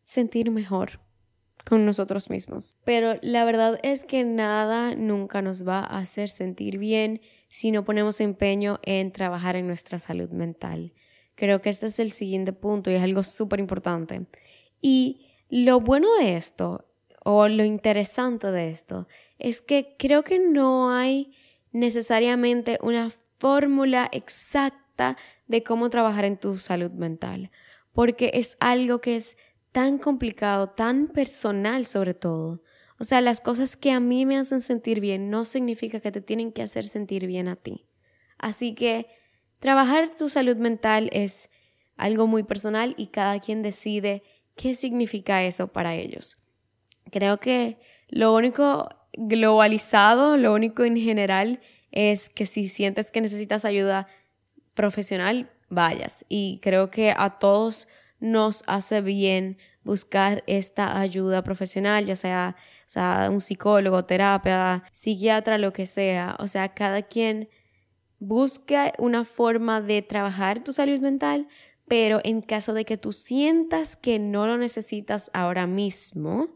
sentir 0.00 0.50
mejor 0.50 1.03
con 1.64 1.86
nosotros 1.86 2.30
mismos. 2.30 2.76
Pero 2.84 3.14
la 3.22 3.44
verdad 3.44 3.78
es 3.82 4.04
que 4.04 4.24
nada 4.24 4.94
nunca 4.94 5.42
nos 5.42 5.66
va 5.66 5.80
a 5.80 5.98
hacer 5.98 6.28
sentir 6.28 6.78
bien 6.78 7.20
si 7.48 7.70
no 7.70 7.84
ponemos 7.84 8.20
empeño 8.20 8.78
en 8.82 9.12
trabajar 9.12 9.56
en 9.56 9.66
nuestra 9.66 9.98
salud 9.98 10.30
mental. 10.30 10.92
Creo 11.34 11.60
que 11.60 11.70
este 11.70 11.86
es 11.86 11.98
el 11.98 12.12
siguiente 12.12 12.52
punto 12.52 12.90
y 12.90 12.94
es 12.94 13.02
algo 13.02 13.22
súper 13.24 13.60
importante. 13.60 14.26
Y 14.80 15.26
lo 15.48 15.80
bueno 15.80 16.08
de 16.18 16.36
esto, 16.36 16.86
o 17.24 17.48
lo 17.48 17.64
interesante 17.64 18.50
de 18.50 18.70
esto, 18.70 19.08
es 19.38 19.62
que 19.62 19.96
creo 19.98 20.22
que 20.22 20.38
no 20.38 20.92
hay 20.92 21.32
necesariamente 21.72 22.78
una 22.82 23.10
fórmula 23.38 24.08
exacta 24.12 25.16
de 25.48 25.62
cómo 25.62 25.90
trabajar 25.90 26.24
en 26.24 26.38
tu 26.38 26.58
salud 26.58 26.90
mental, 26.90 27.50
porque 27.92 28.30
es 28.34 28.56
algo 28.60 29.00
que 29.00 29.16
es 29.16 29.36
tan 29.74 29.98
complicado, 29.98 30.68
tan 30.68 31.08
personal 31.08 31.84
sobre 31.84 32.14
todo. 32.14 32.62
O 33.00 33.02
sea, 33.02 33.20
las 33.20 33.40
cosas 33.40 33.76
que 33.76 33.90
a 33.90 33.98
mí 33.98 34.24
me 34.24 34.38
hacen 34.38 34.60
sentir 34.60 35.00
bien 35.00 35.30
no 35.30 35.44
significa 35.44 35.98
que 35.98 36.12
te 36.12 36.20
tienen 36.20 36.52
que 36.52 36.62
hacer 36.62 36.84
sentir 36.84 37.26
bien 37.26 37.48
a 37.48 37.56
ti. 37.56 37.84
Así 38.38 38.76
que 38.76 39.08
trabajar 39.58 40.14
tu 40.16 40.28
salud 40.28 40.56
mental 40.58 41.10
es 41.12 41.50
algo 41.96 42.28
muy 42.28 42.44
personal 42.44 42.94
y 42.96 43.08
cada 43.08 43.40
quien 43.40 43.62
decide 43.62 44.22
qué 44.54 44.76
significa 44.76 45.42
eso 45.42 45.72
para 45.72 45.96
ellos. 45.96 46.36
Creo 47.10 47.40
que 47.40 47.80
lo 48.08 48.32
único 48.32 48.88
globalizado, 49.14 50.36
lo 50.36 50.54
único 50.54 50.84
en 50.84 50.98
general 50.98 51.60
es 51.90 52.28
que 52.28 52.46
si 52.46 52.68
sientes 52.68 53.10
que 53.10 53.20
necesitas 53.20 53.64
ayuda 53.64 54.06
profesional, 54.74 55.50
vayas. 55.68 56.24
Y 56.28 56.60
creo 56.62 56.92
que 56.92 57.12
a 57.16 57.40
todos 57.40 57.88
nos 58.24 58.64
hace 58.66 59.02
bien 59.02 59.58
buscar 59.84 60.42
esta 60.46 60.98
ayuda 60.98 61.44
profesional, 61.44 62.06
ya 62.06 62.16
sea, 62.16 62.56
sea 62.86 63.28
un 63.30 63.42
psicólogo, 63.42 64.06
terapia, 64.06 64.82
psiquiatra, 64.92 65.58
lo 65.58 65.72
que 65.72 65.84
sea. 65.84 66.36
O 66.40 66.48
sea, 66.48 66.70
cada 66.70 67.02
quien 67.02 67.50
busca 68.18 68.94
una 68.98 69.26
forma 69.26 69.82
de 69.82 70.00
trabajar 70.00 70.64
tu 70.64 70.72
salud 70.72 70.98
mental, 71.00 71.46
pero 71.86 72.20
en 72.24 72.40
caso 72.40 72.72
de 72.72 72.86
que 72.86 72.96
tú 72.96 73.12
sientas 73.12 73.94
que 73.94 74.18
no 74.18 74.46
lo 74.46 74.56
necesitas 74.56 75.30
ahora 75.34 75.66
mismo, 75.66 76.48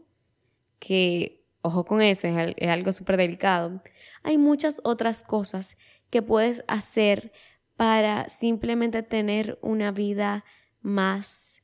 que, 0.79 1.45
ojo 1.61 1.85
con 1.85 2.01
eso, 2.01 2.27
es, 2.27 2.55
es 2.57 2.67
algo 2.67 2.91
súper 2.93 3.17
delicado, 3.17 3.83
hay 4.23 4.39
muchas 4.39 4.81
otras 4.83 5.23
cosas 5.23 5.77
que 6.09 6.23
puedes 6.23 6.63
hacer 6.67 7.31
para 7.75 8.27
simplemente 8.27 9.03
tener 9.03 9.59
una 9.61 9.91
vida 9.91 10.43
más 10.81 11.58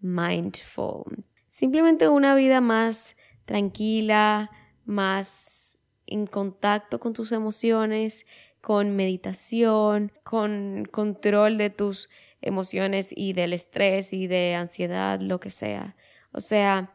mindful. 0.00 1.24
Simplemente 1.48 2.08
una 2.08 2.34
vida 2.34 2.60
más 2.60 3.16
tranquila, 3.44 4.50
más 4.84 5.78
en 6.06 6.26
contacto 6.26 7.00
con 7.00 7.12
tus 7.12 7.32
emociones, 7.32 8.26
con 8.60 8.94
meditación, 8.96 10.12
con 10.22 10.86
control 10.90 11.56
de 11.58 11.70
tus 11.70 12.10
emociones 12.42 13.12
y 13.14 13.32
del 13.32 13.52
estrés 13.52 14.12
y 14.12 14.26
de 14.26 14.54
ansiedad, 14.54 15.20
lo 15.20 15.40
que 15.40 15.50
sea. 15.50 15.94
O 16.32 16.40
sea, 16.40 16.92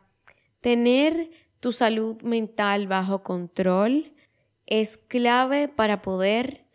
tener 0.62 1.30
tu 1.60 1.72
salud 1.72 2.22
mental 2.22 2.88
bajo 2.88 3.24
control 3.24 4.14
es 4.66 4.98
clave 4.98 5.68
para 5.68 6.02
poder 6.02 6.66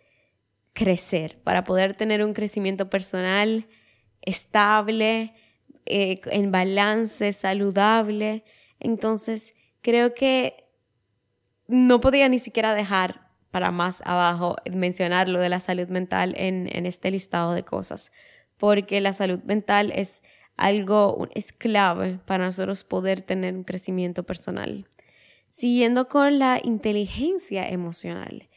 crecer, 0.73 1.41
para 1.43 1.65
poder 1.65 1.95
tener 1.95 2.25
un 2.25 2.33
crecimiento 2.33 2.89
personal 2.89 3.67
estable, 4.23 5.35
eh, 5.91 6.21
en 6.27 6.51
balance, 6.53 7.33
saludable. 7.33 8.45
Entonces, 8.79 9.55
creo 9.83 10.15
que 10.15 10.65
no 11.67 12.01
podía 12.01 12.29
ni 12.29 12.39
siquiera 12.39 12.75
dejar 12.75 13.29
para 13.51 13.71
más 13.71 14.03
abajo 14.05 14.57
mencionar 14.73 15.29
lo 15.29 15.41
de 15.41 15.49
la 15.49 15.61
salud 15.61 15.89
mental 15.89 16.35
en, 16.37 16.69
en 16.73 16.87
este 16.87 17.11
listado 17.11 17.53
de 17.53 17.65
cosas, 17.65 18.13
porque 18.57 19.01
la 19.01 19.13
salud 19.13 19.41
mental 19.45 19.93
es 19.95 20.23
algo, 20.57 21.29
es 21.35 21.53
clave 21.53 22.21
para 22.27 22.47
nosotros 22.47 22.85
poder 22.85 23.23
tener 23.23 23.55
un 23.55 23.65
crecimiento 23.65 24.25
personal. 24.25 24.87
Siguiendo 25.49 26.09
con 26.09 26.39
la 26.39 26.61
inteligencia 26.63 27.69
emocional. 27.69 28.49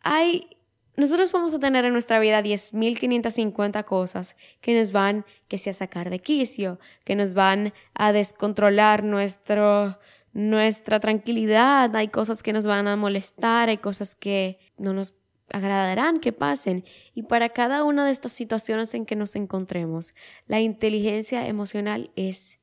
Hay 0.00 0.57
nosotros 0.98 1.30
vamos 1.30 1.54
a 1.54 1.60
tener 1.60 1.84
en 1.84 1.92
nuestra 1.92 2.18
vida 2.18 2.42
10.550 2.42 3.84
cosas 3.84 4.34
que 4.60 4.76
nos 4.76 4.90
van, 4.90 5.24
que 5.46 5.56
sea 5.56 5.72
sacar 5.72 6.10
de 6.10 6.18
quicio, 6.18 6.80
que 7.04 7.14
nos 7.14 7.34
van 7.34 7.72
a 7.94 8.10
descontrolar 8.12 9.04
nuestro, 9.04 9.96
nuestra 10.32 10.98
tranquilidad, 10.98 11.94
hay 11.94 12.08
cosas 12.08 12.42
que 12.42 12.52
nos 12.52 12.66
van 12.66 12.88
a 12.88 12.96
molestar, 12.96 13.68
hay 13.68 13.78
cosas 13.78 14.16
que 14.16 14.58
no 14.76 14.92
nos 14.92 15.14
agradarán 15.50 16.18
que 16.18 16.32
pasen. 16.32 16.84
Y 17.14 17.22
para 17.22 17.50
cada 17.50 17.84
una 17.84 18.04
de 18.04 18.10
estas 18.10 18.32
situaciones 18.32 18.92
en 18.92 19.06
que 19.06 19.14
nos 19.14 19.36
encontremos, 19.36 20.16
la 20.48 20.60
inteligencia 20.60 21.46
emocional 21.46 22.10
es 22.16 22.58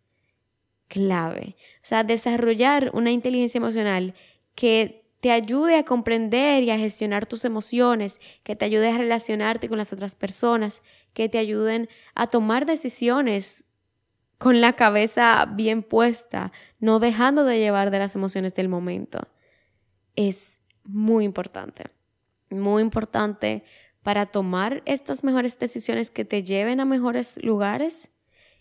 clave. 0.90 1.56
O 1.78 1.86
sea, 1.86 2.04
desarrollar 2.04 2.92
una 2.94 3.12
inteligencia 3.12 3.60
emocional 3.60 4.14
que 4.56 5.05
te 5.26 5.32
ayude 5.32 5.76
a 5.76 5.86
comprender 5.86 6.62
y 6.62 6.70
a 6.70 6.78
gestionar 6.78 7.26
tus 7.26 7.46
emociones, 7.46 8.20
que 8.44 8.56
te 8.56 8.64
ayude 8.64 8.90
a 8.90 8.98
relacionarte 9.00 9.68
con 9.68 9.80
las 9.80 9.92
otras 9.92 10.14
personas, 10.14 10.84
que 11.14 11.30
te 11.30 11.40
ayuden 11.40 11.90
a 12.14 12.28
tomar 12.28 12.68
decisiones 12.68 13.66
con 14.38 14.62
la 14.62 14.74
cabeza 14.74 15.48
bien 15.52 15.82
puesta, 15.82 16.52
no 16.80 17.00
dejando 17.00 17.44
de 17.44 17.58
llevar 17.58 17.90
de 17.90 17.98
las 17.98 18.14
emociones 18.14 18.54
del 18.54 18.70
momento. 18.70 19.18
Es 20.16 20.60
muy 20.84 21.26
importante, 21.26 21.86
muy 22.52 22.84
importante 22.84 23.64
para 24.04 24.28
tomar 24.28 24.84
estas 24.86 25.24
mejores 25.24 25.58
decisiones 25.58 26.12
que 26.12 26.24
te 26.24 26.44
lleven 26.44 26.80
a 26.80 26.86
mejores 26.86 27.44
lugares 27.44 28.12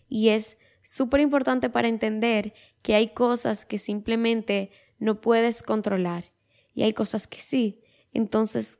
y 0.09 0.29
es 0.29 0.57
súper 0.81 1.19
importante 1.19 1.69
para 1.69 1.89
entender 1.89 2.55
que 2.81 2.95
hay 2.95 3.09
cosas 3.09 3.67
que 3.67 3.77
simplemente 3.77 4.71
no 4.97 5.21
puedes 5.21 5.61
controlar 5.61 6.33
y 6.75 6.83
hay 6.83 6.93
cosas 6.93 7.25
que 7.25 7.41
sí. 7.41 7.81
Entonces, 8.13 8.79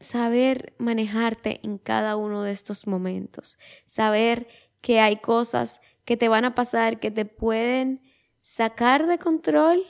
saber 0.00 0.74
manejarte 0.78 1.60
en 1.62 1.78
cada 1.78 2.16
uno 2.16 2.42
de 2.42 2.52
estos 2.52 2.86
momentos, 2.86 3.58
saber 3.84 4.48
que 4.80 5.00
hay 5.00 5.16
cosas 5.16 5.80
que 6.04 6.16
te 6.16 6.28
van 6.28 6.44
a 6.44 6.54
pasar, 6.54 6.98
que 6.98 7.10
te 7.10 7.24
pueden 7.24 8.02
sacar 8.40 9.06
de 9.06 9.18
control, 9.18 9.82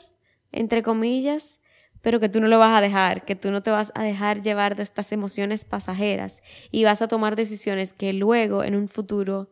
entre 0.53 0.83
comillas, 0.83 1.61
pero 2.03 2.21
que 2.21 2.29
tú 2.29 2.41
no 2.41 2.49
lo 2.49 2.59
vas 2.59 2.77
a 2.77 2.81
dejar, 2.81 3.25
que 3.25 3.37
tú 3.37 3.51
no 3.51 3.63
te 3.63 3.71
vas 3.71 3.93
a 3.95 4.03
dejar 4.05 4.43
llevar 4.43 4.77
de 4.77 4.83
estas 4.83 5.13
emociones 5.13 5.65
pasajeras 5.65 6.43
y 6.71 6.85
vas 6.85 7.03
a 7.03 7.09
tomar 7.09 7.37
decisiones 7.37 7.93
que 7.93 8.13
luego 8.13 8.63
en 8.65 8.77
un 8.77 8.89
futuro 8.89 9.51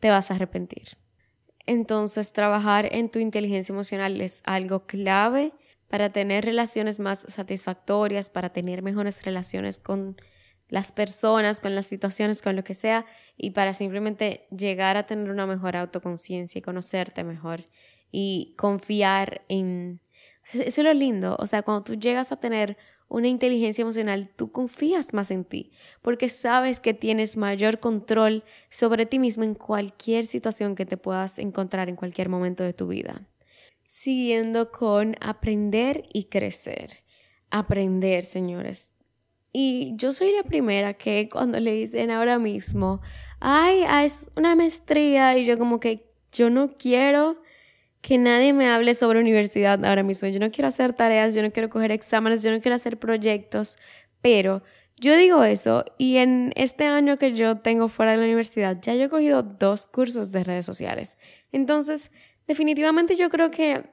te 0.00 0.10
vas 0.10 0.30
a 0.30 0.34
arrepentir. 0.34 0.96
Entonces, 1.66 2.32
trabajar 2.32 2.88
en 2.90 3.10
tu 3.10 3.18
inteligencia 3.18 3.72
emocional 3.72 4.20
es 4.20 4.42
algo 4.44 4.86
clave 4.86 5.52
para 5.92 6.08
tener 6.08 6.46
relaciones 6.46 7.00
más 7.00 7.26
satisfactorias, 7.28 8.30
para 8.30 8.48
tener 8.48 8.80
mejores 8.80 9.26
relaciones 9.26 9.78
con 9.78 10.16
las 10.70 10.90
personas, 10.90 11.60
con 11.60 11.74
las 11.74 11.84
situaciones, 11.84 12.40
con 12.40 12.56
lo 12.56 12.64
que 12.64 12.72
sea, 12.72 13.04
y 13.36 13.50
para 13.50 13.74
simplemente 13.74 14.46
llegar 14.56 14.96
a 14.96 15.04
tener 15.04 15.28
una 15.28 15.46
mejor 15.46 15.76
autoconciencia 15.76 16.58
y 16.58 16.62
conocerte 16.62 17.24
mejor 17.24 17.68
y 18.10 18.54
confiar 18.56 19.42
en... 19.50 20.00
Eso 20.44 20.62
es 20.62 20.78
lo 20.78 20.94
lindo, 20.94 21.36
o 21.38 21.46
sea, 21.46 21.60
cuando 21.60 21.84
tú 21.84 21.94
llegas 21.96 22.32
a 22.32 22.40
tener 22.40 22.78
una 23.10 23.28
inteligencia 23.28 23.82
emocional, 23.82 24.30
tú 24.34 24.50
confías 24.50 25.12
más 25.12 25.30
en 25.30 25.44
ti, 25.44 25.72
porque 26.00 26.30
sabes 26.30 26.80
que 26.80 26.94
tienes 26.94 27.36
mayor 27.36 27.80
control 27.80 28.44
sobre 28.70 29.04
ti 29.04 29.18
mismo 29.18 29.44
en 29.44 29.54
cualquier 29.54 30.24
situación 30.24 30.74
que 30.74 30.86
te 30.86 30.96
puedas 30.96 31.38
encontrar 31.38 31.90
en 31.90 31.96
cualquier 31.96 32.30
momento 32.30 32.64
de 32.64 32.72
tu 32.72 32.86
vida 32.86 33.28
siguiendo 33.84 34.70
con 34.70 35.16
aprender 35.20 36.04
y 36.12 36.24
crecer. 36.24 37.04
Aprender, 37.50 38.24
señores. 38.24 38.94
Y 39.52 39.92
yo 39.96 40.12
soy 40.12 40.32
la 40.32 40.42
primera 40.44 40.94
que 40.94 41.28
cuando 41.30 41.60
le 41.60 41.72
dicen 41.72 42.10
ahora 42.10 42.38
mismo, 42.38 43.02
ay, 43.40 43.82
ah, 43.86 44.04
es 44.04 44.30
una 44.36 44.56
maestría, 44.56 45.36
y 45.36 45.44
yo 45.44 45.58
como 45.58 45.78
que 45.78 46.10
yo 46.32 46.48
no 46.48 46.74
quiero 46.76 47.42
que 48.00 48.18
nadie 48.18 48.52
me 48.52 48.68
hable 48.68 48.94
sobre 48.94 49.20
universidad 49.20 49.84
ahora 49.84 50.02
mismo. 50.02 50.28
Yo 50.28 50.40
no 50.40 50.50
quiero 50.50 50.68
hacer 50.68 50.92
tareas, 50.94 51.34
yo 51.34 51.42
no 51.42 51.52
quiero 51.52 51.70
coger 51.70 51.92
exámenes, 51.92 52.42
yo 52.42 52.50
no 52.50 52.60
quiero 52.60 52.74
hacer 52.74 52.98
proyectos, 52.98 53.78
pero 54.20 54.62
yo 54.96 55.16
digo 55.16 55.42
eso 55.44 55.84
y 55.98 56.18
en 56.18 56.52
este 56.54 56.86
año 56.86 57.16
que 57.16 57.32
yo 57.32 57.58
tengo 57.58 57.88
fuera 57.88 58.12
de 58.12 58.18
la 58.18 58.24
universidad 58.24 58.78
ya 58.80 58.94
yo 58.94 59.04
he 59.04 59.08
cogido 59.08 59.42
dos 59.42 59.86
cursos 59.86 60.32
de 60.32 60.44
redes 60.44 60.66
sociales. 60.66 61.18
Entonces, 61.50 62.10
definitivamente 62.46 63.16
yo 63.16 63.28
creo 63.30 63.50
que 63.50 63.84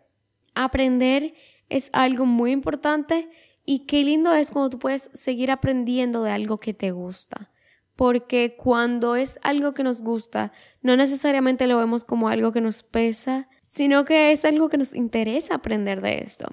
aprender 0.56 1.34
es 1.70 1.90
algo 1.94 2.26
muy 2.26 2.52
importante 2.52 3.30
y 3.66 3.86
qué 3.86 4.04
lindo 4.04 4.34
es 4.34 4.52
cuando 4.52 4.72
tú 4.72 4.80
puedes 4.80 5.10
seguir 5.14 5.52
aprendiendo 5.52 6.24
de 6.24 6.32
algo 6.32 6.60
que 6.60 6.74
te 6.74 6.92
gusta. 6.92 7.52
Porque 7.96 8.56
cuando 8.58 9.16
es 9.16 9.40
algo 9.44 9.74
que 9.74 9.84
nos 9.84 10.02
gusta, 10.02 10.54
no 10.82 10.96
necesariamente 10.96 11.68
lo 11.68 11.78
vemos 11.78 12.04
como 12.04 12.30
algo 12.30 12.52
que 12.52 12.62
nos 12.62 12.82
pesa, 12.82 13.50
sino 13.62 14.06
que 14.06 14.32
es 14.32 14.46
algo 14.46 14.70
que 14.70 14.78
nos 14.78 14.96
interesa 14.96 15.56
aprender 15.56 16.02
de 16.02 16.20
esto. 16.20 16.48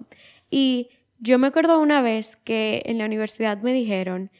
Y 0.50 0.90
yo 1.18 1.38
me 1.38 1.46
acuerdo 1.46 1.80
una 1.80 2.02
vez 2.02 2.36
que 2.36 2.82
en 2.84 2.98
la 2.98 3.06
universidad 3.06 3.58
me 3.62 3.72
dijeron 3.72 4.30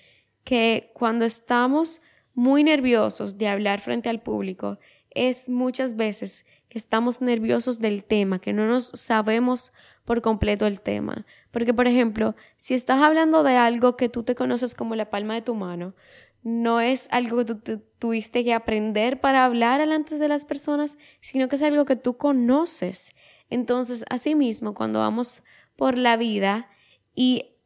que 0.44 0.90
cuando 0.94 1.24
estamos 1.24 2.00
muy 2.34 2.62
nerviosos 2.62 3.38
de 3.38 3.48
hablar 3.48 3.80
frente 3.80 4.08
al 4.10 4.20
público, 4.20 4.78
es 5.10 5.48
muchas 5.48 5.96
veces 5.96 6.44
que 6.68 6.78
estamos 6.78 7.20
nerviosos 7.20 7.78
del 7.78 8.04
tema, 8.04 8.40
que 8.40 8.52
no 8.52 8.66
nos 8.66 8.90
sabemos 8.94 9.72
por 10.04 10.22
completo 10.22 10.66
el 10.66 10.80
tema. 10.80 11.26
Porque, 11.50 11.72
por 11.72 11.86
ejemplo, 11.86 12.34
si 12.56 12.74
estás 12.74 13.00
hablando 13.00 13.42
de 13.42 13.56
algo 13.56 13.96
que 13.96 14.08
tú 14.08 14.22
te 14.22 14.34
conoces 14.34 14.74
como 14.74 14.94
la 14.96 15.10
palma 15.10 15.34
de 15.34 15.42
tu 15.42 15.54
mano, 15.54 15.94
no 16.42 16.80
es 16.80 17.08
algo 17.10 17.38
que 17.38 17.54
tú 17.54 17.82
tuviste 17.98 18.44
que 18.44 18.54
aprender 18.54 19.20
para 19.20 19.44
hablar 19.44 19.80
delante 19.80 20.16
de 20.16 20.28
las 20.28 20.44
personas, 20.44 20.96
sino 21.20 21.48
que 21.48 21.56
es 21.56 21.62
algo 21.62 21.84
que 21.84 21.96
tú 21.96 22.16
conoces. 22.16 23.10
Entonces, 23.50 24.04
asimismo, 24.10 24.74
cuando 24.74 25.00
vamos 25.00 25.42
por 25.76 25.98
la 25.98 26.16
vida 26.16 26.66
y 27.14 27.56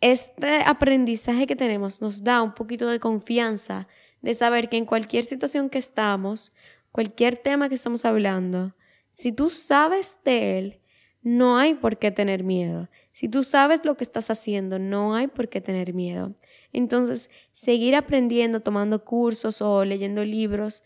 este 0.00 0.62
aprendizaje 0.64 1.46
que 1.46 1.56
tenemos 1.56 2.00
nos 2.00 2.24
da 2.24 2.42
un 2.42 2.54
poquito 2.54 2.88
de 2.88 3.00
confianza 3.00 3.86
de 4.22 4.34
saber 4.34 4.68
que 4.68 4.76
en 4.76 4.86
cualquier 4.86 5.24
situación 5.24 5.68
que 5.70 5.78
estamos, 5.78 6.50
cualquier 6.92 7.36
tema 7.36 7.68
que 7.68 7.74
estamos 7.74 8.04
hablando, 8.04 8.74
si 9.10 9.32
tú 9.32 9.50
sabes 9.50 10.18
de 10.24 10.58
él, 10.58 10.80
no 11.22 11.58
hay 11.58 11.74
por 11.74 11.98
qué 11.98 12.10
tener 12.10 12.44
miedo. 12.44 12.88
Si 13.12 13.28
tú 13.28 13.44
sabes 13.44 13.84
lo 13.84 13.96
que 13.96 14.04
estás 14.04 14.30
haciendo, 14.30 14.78
no 14.78 15.14
hay 15.14 15.26
por 15.26 15.48
qué 15.48 15.60
tener 15.60 15.92
miedo. 15.92 16.34
Entonces, 16.72 17.30
seguir 17.52 17.94
aprendiendo, 17.94 18.60
tomando 18.60 19.04
cursos 19.04 19.60
o 19.60 19.84
leyendo 19.84 20.24
libros, 20.24 20.82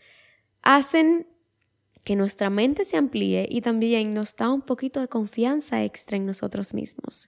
hacen 0.61 1.27
que 2.03 2.15
nuestra 2.15 2.49
mente 2.49 2.85
se 2.85 2.97
amplíe 2.97 3.47
y 3.49 3.61
también 3.61 4.13
nos 4.13 4.35
da 4.35 4.49
un 4.51 4.61
poquito 4.61 4.99
de 4.99 5.07
confianza 5.07 5.83
extra 5.83 6.17
en 6.17 6.25
nosotros 6.25 6.73
mismos. 6.73 7.27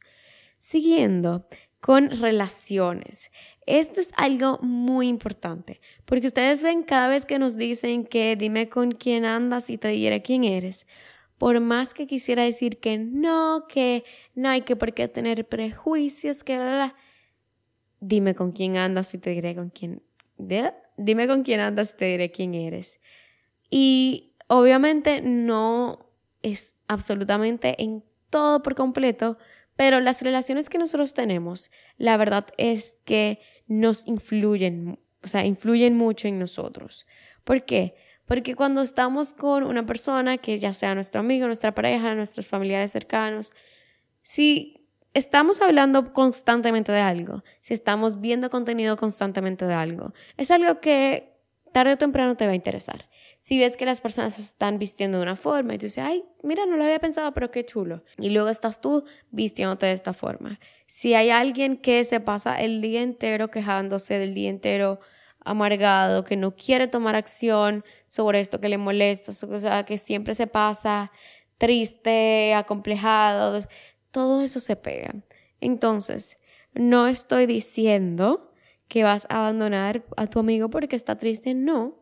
Siguiendo 0.60 1.48
con 1.80 2.10
relaciones. 2.10 3.32
Esto 3.66 4.00
es 4.00 4.10
algo 4.16 4.60
muy 4.62 5.08
importante, 5.08 5.82
porque 6.06 6.28
ustedes 6.28 6.62
ven 6.62 6.84
cada 6.84 7.10
vez 7.10 7.26
que 7.26 7.38
nos 7.38 7.58
dicen 7.58 8.06
que 8.06 8.36
dime 8.36 8.70
con 8.70 8.94
quién 8.94 9.26
andas 9.26 9.70
y 9.70 9.78
te 9.78 9.90
diré 9.90 10.22
quién 10.22 10.44
eres. 10.44 10.88
Por 11.38 11.60
más 11.60 11.94
que 11.94 12.08
quisiera 12.08 12.44
decir 12.44 12.80
que 12.80 12.98
no, 12.98 13.66
que 13.68 14.04
no 14.34 14.50
hay 14.50 14.62
que 14.62 14.76
por 14.76 14.94
qué 14.94 15.08
tener 15.08 15.48
prejuicios, 15.48 16.44
que 16.44 16.58
la, 16.58 16.96
dime 18.00 18.36
con 18.36 18.54
quién 18.54 18.78
andas 18.78 19.14
y 19.14 19.18
te 19.18 19.32
diré 19.32 19.56
con 19.56 19.70
quién. 19.70 20.02
Dime 20.98 21.28
con 21.28 21.44
quién 21.44 21.60
andas 21.60 21.94
y 21.94 21.98
te 21.98 22.06
diré 22.06 22.32
quién 22.32 22.54
eres. 22.54 23.00
Y 23.70 24.34
obviamente 24.48 25.22
no 25.22 26.08
es 26.42 26.76
absolutamente 26.88 27.82
en 27.84 28.04
todo 28.30 28.64
por 28.64 28.76
completo, 28.76 29.38
pero 29.78 30.02
las 30.02 30.22
relaciones 30.22 30.68
que 30.68 30.80
nosotros 30.80 31.14
tenemos, 31.14 31.72
la 31.98 32.18
verdad 32.18 32.48
es 32.58 32.98
que 33.06 33.40
nos 33.68 34.06
influyen, 34.08 35.00
o 35.24 35.28
sea, 35.28 35.46
influyen 35.46 35.96
mucho 35.96 36.28
en 36.28 36.40
nosotros. 36.40 37.06
¿Por 37.46 37.64
qué? 37.64 37.96
Porque 38.26 38.56
cuando 38.56 38.82
estamos 38.82 39.34
con 39.34 39.64
una 39.64 39.86
persona 39.86 40.38
que 40.38 40.58
ya 40.58 40.74
sea 40.74 40.96
nuestro 40.96 41.22
amigo, 41.22 41.46
nuestra 41.46 41.74
pareja, 41.74 42.16
nuestros 42.16 42.48
familiares 42.48 42.92
cercanos, 42.92 43.54
si 44.24 44.90
estamos 45.14 45.62
hablando 45.62 46.12
constantemente 46.12 46.92
de 46.92 47.00
algo, 47.00 47.44
si 47.62 47.74
estamos 47.74 48.20
viendo 48.20 48.50
contenido 48.50 48.98
constantemente 48.98 49.66
de 49.66 49.76
algo, 49.76 50.14
es 50.38 50.52
algo 50.52 50.82
que 50.82 51.38
tarde 51.72 51.94
o 51.94 51.98
temprano 51.98 52.36
te 52.36 52.48
va 52.48 52.54
a 52.54 52.56
interesar. 52.56 53.08
Si 53.48 53.58
ves 53.58 53.78
que 53.78 53.86
las 53.86 54.02
personas 54.02 54.40
están 54.40 54.78
vistiendo 54.78 55.20
de 55.20 55.24
una 55.24 55.38
forma 55.38 55.74
y 55.74 55.78
tú 55.78 55.86
dices, 55.86 56.04
ay, 56.04 56.26
mira, 56.44 56.66
no 56.66 56.76
lo 56.76 56.84
había 56.84 57.00
pensado, 57.00 57.34
pero 57.34 57.50
qué 57.50 57.66
chulo. 57.66 58.04
Y 58.18 58.32
luego 58.32 58.50
estás 58.50 58.82
tú 58.82 59.06
vistiéndote 59.32 59.86
de 59.86 59.94
esta 59.94 60.12
forma. 60.12 60.60
Si 60.86 61.14
hay 61.14 61.30
alguien 61.30 61.78
que 61.78 62.04
se 62.04 62.20
pasa 62.20 62.62
el 62.62 62.82
día 62.82 63.02
entero 63.02 63.50
quejándose 63.50 64.20
del 64.20 64.34
día 64.34 64.50
entero 64.50 65.00
amargado, 65.40 66.26
que 66.26 66.36
no 66.36 66.58
quiere 66.58 66.90
tomar 66.90 67.16
acción 67.16 67.86
sobre 68.10 68.42
esto 68.42 68.60
que 68.60 68.68
le 68.68 68.78
molesta, 68.78 69.32
o 69.32 69.60
sea, 69.62 69.86
que 69.86 69.98
siempre 69.98 70.36
se 70.36 70.48
pasa 70.48 71.14
triste, 71.58 72.54
acomplejado, 72.54 73.66
todo 74.12 74.42
eso 74.42 74.60
se 74.60 74.76
pega. 74.76 75.16
Entonces, 75.62 76.38
no 76.74 77.08
estoy 77.08 77.46
diciendo 77.46 78.52
que 78.90 79.06
vas 79.06 79.26
a 79.30 79.40
abandonar 79.40 80.04
a 80.18 80.28
tu 80.28 80.40
amigo 80.40 80.70
porque 80.70 80.98
está 80.98 81.18
triste, 81.18 81.54
no, 81.54 82.02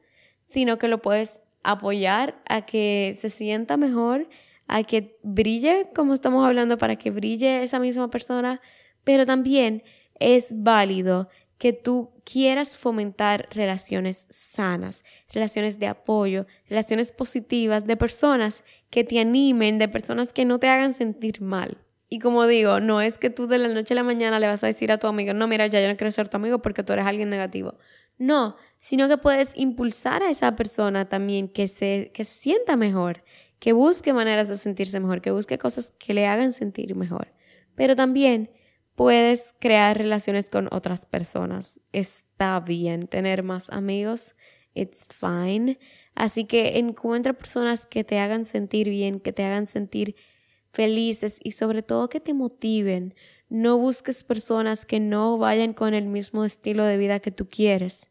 sino 0.50 0.78
que 0.78 0.88
lo 0.88 1.02
puedes 1.02 1.44
apoyar 1.64 2.42
a 2.48 2.66
que 2.66 3.16
se 3.18 3.30
sienta 3.30 3.78
mejor, 3.78 4.28
a 4.68 4.84
que 4.84 5.18
brille, 5.24 5.90
como 5.96 6.14
estamos 6.14 6.46
hablando, 6.46 6.78
para 6.78 6.96
que 6.96 7.12
brille 7.12 7.64
esa 7.64 7.80
misma 7.80 8.10
persona, 8.10 8.62
pero 9.04 9.26
también 9.26 9.84
es 10.20 10.50
válido 10.52 11.30
que 11.58 11.74
tú 11.74 12.12
quieras 12.24 12.76
fomentar 12.76 13.48
relaciones 13.52 14.28
sanas, 14.30 15.04
relaciones 15.32 15.80
de 15.80 15.88
apoyo, 15.88 16.48
relaciones 16.68 17.12
positivas 17.12 17.86
de 17.86 17.96
personas 17.96 18.64
que 18.90 19.04
te 19.04 19.20
animen, 19.20 19.80
de 19.80 19.88
personas 19.88 20.34
que 20.34 20.46
no 20.46 20.60
te 20.60 20.68
hagan 20.68 20.94
sentir 20.94 21.42
mal. 21.42 21.78
Y 22.10 22.20
como 22.20 22.46
digo, 22.46 22.80
no 22.80 23.02
es 23.02 23.18
que 23.18 23.30
tú 23.30 23.48
de 23.48 23.58
la 23.58 23.68
noche 23.70 23.94
a 23.94 23.96
la 23.96 24.04
mañana 24.04 24.40
le 24.40 24.48
vas 24.48 24.64
a 24.64 24.68
decir 24.68 24.92
a 24.92 25.00
tu 25.00 25.08
amigo, 25.08 25.34
no, 25.34 25.48
mira, 25.48 25.68
ya 25.68 25.82
yo 25.82 25.88
no 25.88 25.98
quiero 25.98 26.12
ser 26.12 26.30
tu 26.30 26.38
amigo 26.38 26.62
porque 26.62 26.84
tú 26.84 26.94
eres 26.94 27.06
alguien 27.06 27.30
negativo. 27.30 27.78
No, 28.18 28.56
sino 28.78 29.08
que 29.08 29.18
puedes 29.18 29.52
impulsar 29.56 30.24
a 30.24 30.30
esa 30.30 30.56
persona 30.56 31.10
también 31.10 31.48
que 31.48 31.68
se, 31.68 32.12
que 32.14 32.24
se 32.24 32.40
sienta 32.40 32.78
mejor, 32.78 33.24
que 33.60 33.74
busque 33.74 34.14
maneras 34.14 34.48
de 34.48 34.58
sentirse 34.58 35.00
mejor, 35.00 35.22
que 35.22 35.32
busque 35.32 35.58
cosas 35.58 35.94
que 36.00 36.14
le 36.14 36.28
hagan 36.28 36.54
sentir 36.54 36.96
mejor. 36.96 37.34
Pero 37.76 37.96
también 37.96 38.52
puedes 38.96 39.54
crear 39.60 39.98
relaciones 39.98 40.50
con 40.50 40.70
otras 40.72 41.06
personas. 41.06 41.80
Está 41.92 42.60
bien 42.62 43.08
tener 43.08 43.44
más 43.44 43.70
amigos. 43.70 44.36
It's 44.74 45.06
fine. 45.10 45.78
Así 46.16 46.46
que 46.46 46.80
encuentra 46.80 47.34
personas 47.34 47.86
que 47.86 48.04
te 48.04 48.20
hagan 48.20 48.46
sentir 48.46 48.90
bien, 48.90 49.20
que 49.20 49.34
te 49.34 49.44
hagan 49.44 49.68
sentir 49.68 50.16
felices 50.72 51.40
y 51.44 51.52
sobre 51.52 51.82
todo 51.82 52.10
que 52.10 52.20
te 52.20 52.34
motiven. 52.34 53.16
No 53.50 53.78
busques 53.78 54.24
personas 54.24 54.86
que 54.86 55.00
no 55.00 55.38
vayan 55.38 55.74
con 55.74 55.94
el 55.94 56.06
mismo 56.06 56.46
estilo 56.46 56.84
de 56.86 56.98
vida 56.98 57.20
que 57.20 57.32
tú 57.32 57.48
quieres, 57.48 58.10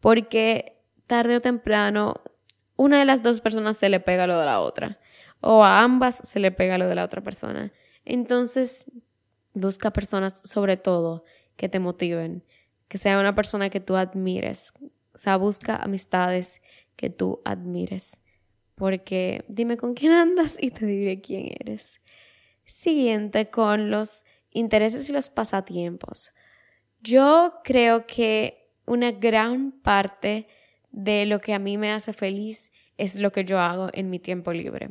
porque 0.00 0.78
tarde 1.06 1.36
o 1.36 1.40
temprano 1.40 2.22
una 2.76 2.98
de 2.98 3.04
las 3.04 3.22
dos 3.22 3.40
personas 3.40 3.78
se 3.78 3.88
le 3.88 4.00
pega 4.00 4.26
lo 4.26 4.38
de 4.38 4.46
la 4.46 4.60
otra, 4.60 5.00
o 5.40 5.64
a 5.64 5.82
ambas 5.82 6.20
se 6.22 6.40
le 6.40 6.52
pega 6.52 6.78
lo 6.78 6.86
de 6.86 6.94
la 6.94 7.04
otra 7.04 7.22
persona. 7.22 7.72
Entonces, 8.04 8.84
busca 9.54 9.92
personas 9.92 10.40
sobre 10.42 10.76
todo 10.76 11.24
que 11.56 11.68
te 11.68 11.78
motiven, 11.78 12.44
que 12.88 12.98
sea 12.98 13.18
una 13.18 13.34
persona 13.34 13.70
que 13.70 13.80
tú 13.80 13.96
admires, 13.96 14.72
o 15.14 15.18
sea, 15.18 15.36
busca 15.38 15.76
amistades 15.76 16.60
que 16.96 17.08
tú 17.08 17.40
admires 17.44 18.20
porque 18.76 19.44
dime 19.48 19.76
con 19.76 19.94
quién 19.94 20.12
andas 20.12 20.56
y 20.60 20.70
te 20.70 20.86
diré 20.86 21.20
quién 21.20 21.50
eres. 21.60 22.00
Siguiente 22.64 23.50
con 23.50 23.90
los 23.90 24.24
intereses 24.56 25.08
y 25.08 25.12
los 25.12 25.28
pasatiempos. 25.28 26.32
Yo 27.00 27.60
creo 27.62 28.06
que 28.06 28.72
una 28.86 29.12
gran 29.12 29.70
parte 29.70 30.48
de 30.90 31.26
lo 31.26 31.40
que 31.40 31.52
a 31.52 31.58
mí 31.58 31.76
me 31.76 31.92
hace 31.92 32.12
feliz 32.12 32.72
es 32.96 33.16
lo 33.16 33.32
que 33.32 33.44
yo 33.44 33.58
hago 33.58 33.90
en 33.92 34.08
mi 34.08 34.18
tiempo 34.18 34.52
libre. 34.52 34.88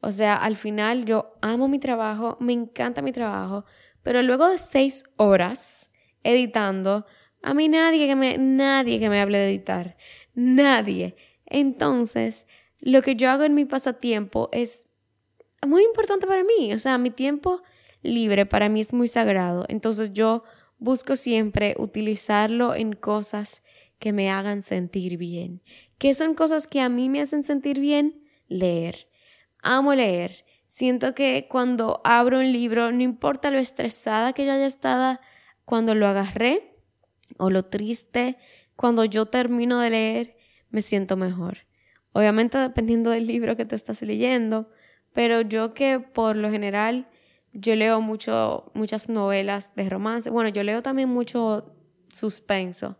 O 0.00 0.12
sea, 0.12 0.34
al 0.34 0.56
final 0.56 1.06
yo 1.06 1.34
amo 1.40 1.68
mi 1.68 1.78
trabajo, 1.78 2.36
me 2.38 2.52
encanta 2.52 3.00
mi 3.00 3.12
trabajo, 3.12 3.64
pero 4.02 4.22
luego 4.22 4.48
de 4.48 4.58
seis 4.58 5.04
horas 5.16 5.90
editando, 6.22 7.06
a 7.42 7.54
mí 7.54 7.68
nadie 7.68 8.06
que 8.06 8.14
me, 8.14 8.36
nadie 8.36 9.00
que 9.00 9.08
me 9.08 9.20
hable 9.20 9.38
de 9.38 9.48
editar, 9.48 9.96
nadie. 10.34 11.16
Entonces, 11.46 12.46
lo 12.80 13.00
que 13.00 13.16
yo 13.16 13.30
hago 13.30 13.44
en 13.44 13.54
mi 13.54 13.64
pasatiempo 13.64 14.50
es 14.52 14.86
muy 15.66 15.82
importante 15.82 16.26
para 16.26 16.44
mí. 16.44 16.74
O 16.74 16.78
sea, 16.78 16.98
mi 16.98 17.10
tiempo 17.10 17.62
libre 18.02 18.46
para 18.46 18.68
mí 18.68 18.80
es 18.80 18.92
muy 18.92 19.08
sagrado. 19.08 19.64
Entonces 19.68 20.12
yo 20.12 20.44
busco 20.78 21.16
siempre 21.16 21.74
utilizarlo 21.78 22.74
en 22.74 22.92
cosas 22.92 23.62
que 23.98 24.12
me 24.12 24.30
hagan 24.30 24.62
sentir 24.62 25.16
bien. 25.16 25.62
¿Qué 25.98 26.14
son 26.14 26.34
cosas 26.34 26.66
que 26.66 26.80
a 26.80 26.88
mí 26.88 27.08
me 27.08 27.20
hacen 27.20 27.42
sentir 27.42 27.80
bien? 27.80 28.22
Leer. 28.48 29.08
Amo 29.62 29.94
leer. 29.94 30.44
Siento 30.66 31.14
que 31.14 31.46
cuando 31.50 32.00
abro 32.04 32.38
un 32.38 32.52
libro, 32.52 32.92
no 32.92 33.02
importa 33.02 33.50
lo 33.50 33.58
estresada 33.58 34.32
que 34.32 34.46
yo 34.46 34.52
haya 34.52 34.66
estado 34.66 35.18
cuando 35.64 35.94
lo 35.94 36.06
agarré 36.06 36.76
o 37.38 37.50
lo 37.50 37.64
triste, 37.64 38.36
cuando 38.76 39.04
yo 39.04 39.26
termino 39.26 39.80
de 39.80 39.90
leer, 39.90 40.36
me 40.70 40.82
siento 40.82 41.16
mejor. 41.16 41.66
Obviamente 42.12 42.58
dependiendo 42.58 43.10
del 43.10 43.26
libro 43.26 43.56
que 43.56 43.64
te 43.64 43.76
estás 43.76 44.02
leyendo, 44.02 44.70
pero 45.12 45.40
yo 45.40 45.74
que 45.74 46.00
por 46.00 46.36
lo 46.36 46.50
general 46.50 47.08
yo 47.52 47.74
leo 47.76 48.00
mucho, 48.00 48.70
muchas 48.74 49.08
novelas 49.08 49.74
de 49.74 49.88
romance. 49.88 50.30
Bueno, 50.30 50.50
yo 50.50 50.62
leo 50.62 50.82
también 50.82 51.08
mucho 51.08 51.74
suspenso, 52.08 52.98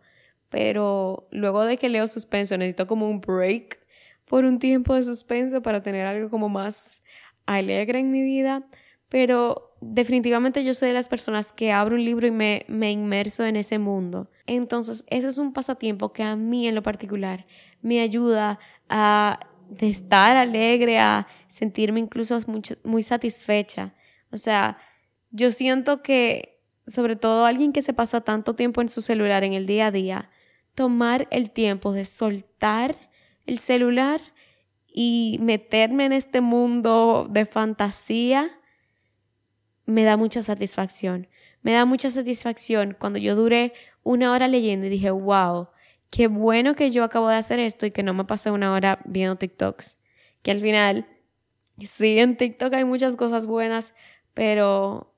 pero 0.49 1.27
luego 1.31 1.63
de 1.65 1.77
que 1.77 1.89
leo 1.89 2.07
suspenso 2.07 2.57
necesito 2.57 2.87
como 2.87 3.09
un 3.09 3.21
break 3.21 3.79
por 4.25 4.45
un 4.45 4.59
tiempo 4.59 4.95
de 4.95 5.03
suspenso 5.03 5.61
para 5.61 5.81
tener 5.81 6.05
algo 6.05 6.29
como 6.29 6.49
más 6.49 7.01
alegre 7.45 7.99
en 7.99 8.11
mi 8.11 8.21
vida. 8.21 8.67
Pero 9.09 9.75
definitivamente 9.81 10.63
yo 10.63 10.73
soy 10.73 10.89
de 10.89 10.93
las 10.93 11.09
personas 11.09 11.51
que 11.51 11.71
abro 11.71 11.95
un 11.95 12.05
libro 12.05 12.27
y 12.27 12.31
me, 12.31 12.65
me 12.67 12.91
inmerso 12.91 13.45
en 13.45 13.55
ese 13.55 13.79
mundo. 13.79 14.29
Entonces, 14.45 15.05
ese 15.09 15.27
es 15.27 15.37
un 15.39 15.53
pasatiempo 15.53 16.13
que 16.13 16.23
a 16.23 16.35
mí 16.35 16.67
en 16.67 16.75
lo 16.75 16.83
particular 16.83 17.45
me 17.81 18.01
ayuda 18.01 18.59
a 18.87 19.39
estar 19.79 20.35
alegre, 20.37 20.99
a 20.99 21.27
sentirme 21.47 21.99
incluso 21.99 22.37
muy, 22.83 23.03
satisfecha. 23.03 23.93
O 24.31 24.37
sea, 24.37 24.75
yo 25.31 25.51
siento 25.51 26.01
que, 26.01 26.61
sobre 26.87 27.15
todo 27.15 27.45
alguien 27.45 27.73
que 27.73 27.81
se 27.81 27.93
pasa 27.93 28.21
tanto 28.21 28.55
tiempo 28.55 28.81
en 28.81 28.89
su 28.89 29.01
celular 29.01 29.43
en 29.43 29.53
el 29.53 29.65
día 29.65 29.87
a 29.87 29.91
día, 29.91 30.29
tomar 30.75 31.27
el 31.31 31.51
tiempo 31.51 31.91
de 31.91 32.05
soltar 32.05 32.97
el 33.45 33.59
celular 33.59 34.21
y 34.87 35.37
meterme 35.41 36.05
en 36.05 36.13
este 36.13 36.41
mundo 36.41 37.27
de 37.29 37.45
fantasía 37.45 38.51
me 39.85 40.03
da 40.03 40.17
mucha 40.17 40.41
satisfacción. 40.41 41.27
Me 41.61 41.73
da 41.73 41.85
mucha 41.85 42.09
satisfacción 42.09 42.95
cuando 42.97 43.19
yo 43.19 43.35
duré 43.35 43.73
una 44.03 44.31
hora 44.31 44.47
leyendo 44.47 44.85
y 44.85 44.89
dije, 44.89 45.11
wow, 45.11 45.69
qué 46.09 46.27
bueno 46.27 46.75
que 46.75 46.91
yo 46.91 47.03
acabo 47.03 47.27
de 47.27 47.35
hacer 47.35 47.59
esto 47.59 47.85
y 47.85 47.91
que 47.91 48.03
no 48.03 48.13
me 48.13 48.25
pasé 48.25 48.51
una 48.51 48.71
hora 48.71 48.99
viendo 49.05 49.35
TikToks. 49.35 49.97
Que 50.41 50.51
al 50.51 50.61
final, 50.61 51.07
sí, 51.79 52.19
en 52.19 52.37
TikTok 52.37 52.73
hay 52.73 52.85
muchas 52.85 53.17
cosas 53.17 53.47
buenas, 53.47 53.93
pero 54.33 55.15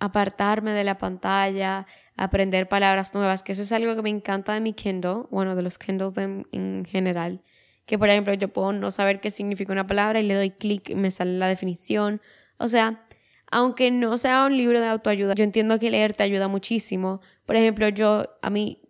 apartarme 0.00 0.72
de 0.72 0.84
la 0.84 0.98
pantalla, 0.98 1.86
aprender 2.16 2.68
palabras 2.68 3.14
nuevas, 3.14 3.42
que 3.42 3.52
eso 3.52 3.62
es 3.62 3.72
algo 3.72 3.96
que 3.96 4.02
me 4.02 4.10
encanta 4.10 4.54
de 4.54 4.60
mi 4.60 4.72
Kindle, 4.72 5.24
bueno, 5.30 5.56
de 5.56 5.62
los 5.62 5.78
Kindles 5.78 6.14
en 6.16 6.84
general, 6.84 7.42
que 7.86 7.98
por 7.98 8.08
ejemplo 8.08 8.34
yo 8.34 8.48
puedo 8.48 8.72
no 8.72 8.90
saber 8.90 9.20
qué 9.20 9.30
significa 9.30 9.72
una 9.72 9.86
palabra 9.86 10.20
y 10.20 10.24
le 10.24 10.34
doy 10.34 10.50
clic 10.50 10.90
y 10.90 10.94
me 10.94 11.10
sale 11.10 11.38
la 11.38 11.48
definición. 11.48 12.20
O 12.58 12.68
sea, 12.68 13.06
aunque 13.50 13.90
no 13.90 14.18
sea 14.18 14.44
un 14.44 14.56
libro 14.56 14.80
de 14.80 14.88
autoayuda, 14.88 15.34
yo 15.34 15.44
entiendo 15.44 15.78
que 15.78 15.90
leer 15.90 16.14
te 16.14 16.22
ayuda 16.22 16.48
muchísimo. 16.48 17.20
Por 17.46 17.56
ejemplo, 17.56 17.88
yo, 17.88 18.26
a 18.42 18.50
mí, 18.50 18.82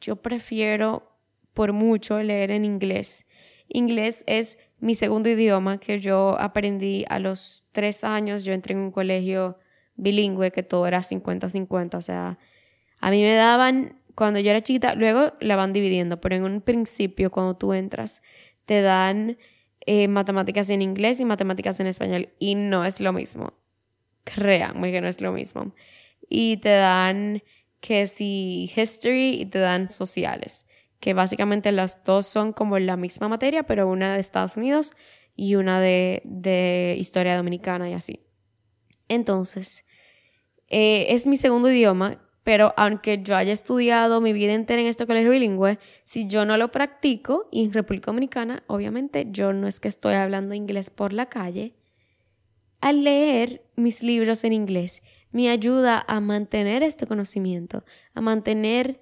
yo 0.00 0.16
prefiero 0.16 1.18
por 1.52 1.72
mucho 1.72 2.22
leer 2.22 2.52
en 2.52 2.64
inglés. 2.64 3.26
Inglés 3.74 4.22
es 4.28 4.58
mi 4.78 4.94
segundo 4.94 5.28
idioma 5.28 5.78
que 5.78 5.98
yo 5.98 6.38
aprendí 6.38 7.04
a 7.08 7.18
los 7.18 7.64
tres 7.72 8.04
años. 8.04 8.44
Yo 8.44 8.52
entré 8.52 8.72
en 8.72 8.80
un 8.80 8.92
colegio 8.92 9.58
bilingüe 9.96 10.52
que 10.52 10.62
todo 10.62 10.86
era 10.86 11.00
50-50. 11.00 11.96
O 11.96 12.00
sea, 12.00 12.38
a 13.00 13.10
mí 13.10 13.20
me 13.22 13.34
daban, 13.34 13.98
cuando 14.14 14.38
yo 14.38 14.50
era 14.50 14.62
chiquita, 14.62 14.94
luego 14.94 15.32
la 15.40 15.56
van 15.56 15.72
dividiendo, 15.72 16.20
pero 16.20 16.36
en 16.36 16.44
un 16.44 16.60
principio, 16.60 17.32
cuando 17.32 17.56
tú 17.56 17.72
entras, 17.72 18.22
te 18.64 18.80
dan 18.80 19.38
eh, 19.86 20.06
matemáticas 20.06 20.70
en 20.70 20.80
inglés 20.80 21.18
y 21.18 21.24
matemáticas 21.24 21.80
en 21.80 21.88
español. 21.88 22.28
Y 22.38 22.54
no 22.54 22.84
es 22.84 23.00
lo 23.00 23.12
mismo. 23.12 23.54
Créanme 24.22 24.92
que 24.92 25.00
no 25.00 25.08
es 25.08 25.20
lo 25.20 25.32
mismo. 25.32 25.74
Y 26.28 26.58
te 26.58 26.70
dan 26.70 27.42
que 27.80 28.06
si 28.06 28.70
history 28.74 29.40
y 29.40 29.46
te 29.46 29.58
dan 29.58 29.88
sociales, 29.88 30.66
que 31.04 31.12
básicamente 31.12 31.70
las 31.70 32.02
dos 32.02 32.26
son 32.26 32.54
como 32.54 32.78
la 32.78 32.96
misma 32.96 33.28
materia, 33.28 33.64
pero 33.64 33.86
una 33.86 34.14
de 34.14 34.20
Estados 34.20 34.56
Unidos 34.56 34.94
y 35.36 35.56
una 35.56 35.78
de, 35.78 36.22
de 36.24 36.96
historia 36.98 37.36
dominicana 37.36 37.90
y 37.90 37.92
así. 37.92 38.24
Entonces, 39.10 39.84
eh, 40.68 41.08
es 41.10 41.26
mi 41.26 41.36
segundo 41.36 41.70
idioma, 41.70 42.22
pero 42.42 42.72
aunque 42.78 43.22
yo 43.22 43.36
haya 43.36 43.52
estudiado 43.52 44.22
mi 44.22 44.32
vida 44.32 44.54
entera 44.54 44.80
en 44.80 44.86
este 44.86 45.06
colegio 45.06 45.32
bilingüe, 45.32 45.78
si 46.04 46.26
yo 46.26 46.46
no 46.46 46.56
lo 46.56 46.70
practico, 46.70 47.50
y 47.52 47.66
en 47.66 47.74
República 47.74 48.06
Dominicana, 48.06 48.64
obviamente 48.66 49.26
yo 49.30 49.52
no 49.52 49.68
es 49.68 49.80
que 49.80 49.88
estoy 49.88 50.14
hablando 50.14 50.54
inglés 50.54 50.88
por 50.88 51.12
la 51.12 51.26
calle, 51.26 51.74
al 52.80 53.04
leer 53.04 53.66
mis 53.76 54.02
libros 54.02 54.42
en 54.42 54.54
inglés 54.54 55.02
me 55.32 55.50
ayuda 55.50 56.02
a 56.08 56.20
mantener 56.20 56.82
este 56.82 57.06
conocimiento, 57.06 57.84
a 58.14 58.22
mantener 58.22 59.00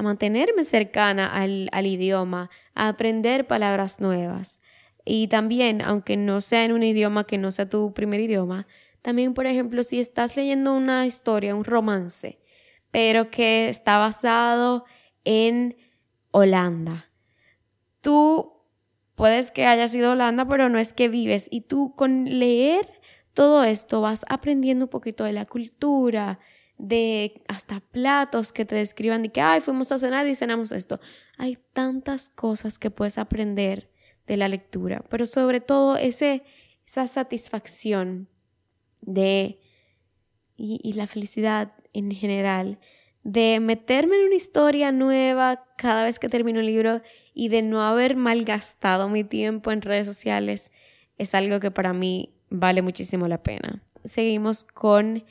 a 0.00 0.02
mantenerme 0.02 0.64
cercana 0.64 1.26
al, 1.26 1.68
al, 1.72 1.84
idioma, 1.84 2.48
a 2.74 2.88
aprender 2.88 3.46
palabras 3.46 4.00
nuevas. 4.00 4.62
Y 5.04 5.28
también, 5.28 5.82
aunque 5.82 6.16
no 6.16 6.40
sea 6.40 6.64
en 6.64 6.72
un 6.72 6.82
idioma 6.82 7.24
que 7.24 7.36
no 7.36 7.52
sea 7.52 7.68
tu 7.68 7.92
primer 7.92 8.20
idioma, 8.20 8.66
también, 9.02 9.34
por 9.34 9.44
ejemplo, 9.44 9.82
si 9.82 10.00
estás 10.00 10.36
leyendo 10.36 10.72
una 10.72 11.04
historia, 11.04 11.54
un 11.54 11.64
romance, 11.64 12.40
pero 12.90 13.30
que 13.30 13.68
está 13.68 13.98
basado 13.98 14.86
en 15.24 15.76
Holanda, 16.30 17.10
tú 18.00 18.54
puedes 19.16 19.50
que 19.50 19.66
hayas 19.66 19.94
ido 19.94 20.08
a 20.08 20.12
Holanda, 20.12 20.48
pero 20.48 20.70
no 20.70 20.78
es 20.78 20.94
que 20.94 21.10
vives. 21.10 21.46
Y 21.50 21.60
tú 21.60 21.94
con 21.94 22.24
leer 22.24 22.88
todo 23.34 23.64
esto 23.64 24.00
vas 24.00 24.24
aprendiendo 24.30 24.86
un 24.86 24.90
poquito 24.90 25.24
de 25.24 25.34
la 25.34 25.44
cultura, 25.44 26.38
de 26.80 27.42
hasta 27.48 27.80
platos 27.80 28.52
que 28.52 28.64
te 28.64 28.74
describan 28.74 29.22
de 29.22 29.28
que, 29.30 29.40
ay, 29.40 29.60
fuimos 29.60 29.92
a 29.92 29.98
cenar 29.98 30.26
y 30.26 30.34
cenamos 30.34 30.72
esto. 30.72 30.98
Hay 31.36 31.58
tantas 31.72 32.30
cosas 32.30 32.78
que 32.78 32.90
puedes 32.90 33.18
aprender 33.18 33.90
de 34.26 34.36
la 34.36 34.48
lectura, 34.48 35.04
pero 35.08 35.26
sobre 35.26 35.60
todo 35.60 35.96
ese, 35.96 36.42
esa 36.86 37.06
satisfacción 37.06 38.28
de, 39.02 39.60
y, 40.56 40.80
y 40.82 40.94
la 40.94 41.06
felicidad 41.06 41.74
en 41.92 42.10
general, 42.12 42.78
de 43.22 43.60
meterme 43.60 44.16
en 44.16 44.26
una 44.26 44.36
historia 44.36 44.92
nueva 44.92 45.66
cada 45.76 46.04
vez 46.04 46.18
que 46.18 46.28
termino 46.28 46.60
un 46.60 46.66
libro 46.66 47.02
y 47.34 47.48
de 47.48 47.62
no 47.62 47.82
haber 47.82 48.16
malgastado 48.16 49.08
mi 49.10 49.24
tiempo 49.24 49.72
en 49.72 49.82
redes 49.82 50.06
sociales, 50.06 50.70
es 51.18 51.34
algo 51.34 51.60
que 51.60 51.70
para 51.70 51.92
mí 51.92 52.34
vale 52.48 52.80
muchísimo 52.80 53.28
la 53.28 53.42
pena. 53.42 53.82
Seguimos 54.04 54.64
con, 54.64 55.24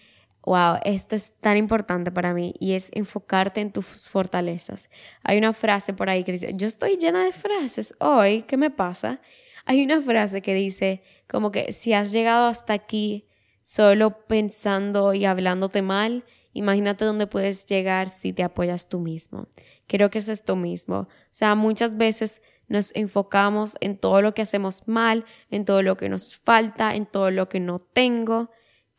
wow, 0.43 0.77
esto 0.83 1.15
es 1.15 1.33
tan 1.39 1.57
importante 1.57 2.11
para 2.11 2.33
mí 2.33 2.53
y 2.59 2.73
es 2.73 2.89
enfocarte 2.93 3.61
en 3.61 3.71
tus 3.71 4.07
fortalezas. 4.07 4.89
Hay 5.23 5.37
una 5.37 5.53
frase 5.53 5.93
por 5.93 6.09
ahí 6.09 6.23
que 6.23 6.31
dice, 6.31 6.53
yo 6.55 6.67
estoy 6.67 6.97
llena 6.97 7.23
de 7.23 7.31
frases 7.31 7.95
hoy, 7.99 8.43
¿qué 8.43 8.57
me 8.57 8.71
pasa? 8.71 9.21
Hay 9.65 9.83
una 9.83 10.01
frase 10.01 10.41
que 10.41 10.53
dice 10.53 11.03
como 11.27 11.51
que 11.51 11.71
si 11.73 11.93
has 11.93 12.11
llegado 12.11 12.47
hasta 12.47 12.73
aquí 12.73 13.27
solo 13.61 14.25
pensando 14.25 15.13
y 15.13 15.25
hablándote 15.25 15.81
mal, 15.81 16.25
imagínate 16.53 17.05
dónde 17.05 17.27
puedes 17.27 17.65
llegar 17.65 18.09
si 18.09 18.33
te 18.33 18.43
apoyas 18.43 18.89
tú 18.89 18.99
mismo. 18.99 19.47
Creo 19.87 20.09
que 20.09 20.19
es 20.19 20.29
esto 20.29 20.55
mismo. 20.55 21.01
O 21.01 21.07
sea, 21.29 21.53
muchas 21.55 21.97
veces 21.97 22.41
nos 22.67 22.95
enfocamos 22.95 23.77
en 23.81 23.97
todo 23.97 24.21
lo 24.21 24.33
que 24.33 24.41
hacemos 24.41 24.87
mal, 24.87 25.25
en 25.51 25.65
todo 25.65 25.81
lo 25.81 25.97
que 25.97 26.09
nos 26.09 26.37
falta, 26.37 26.95
en 26.95 27.05
todo 27.05 27.29
lo 27.31 27.49
que 27.49 27.59
no 27.59 27.79
tengo, 27.79 28.49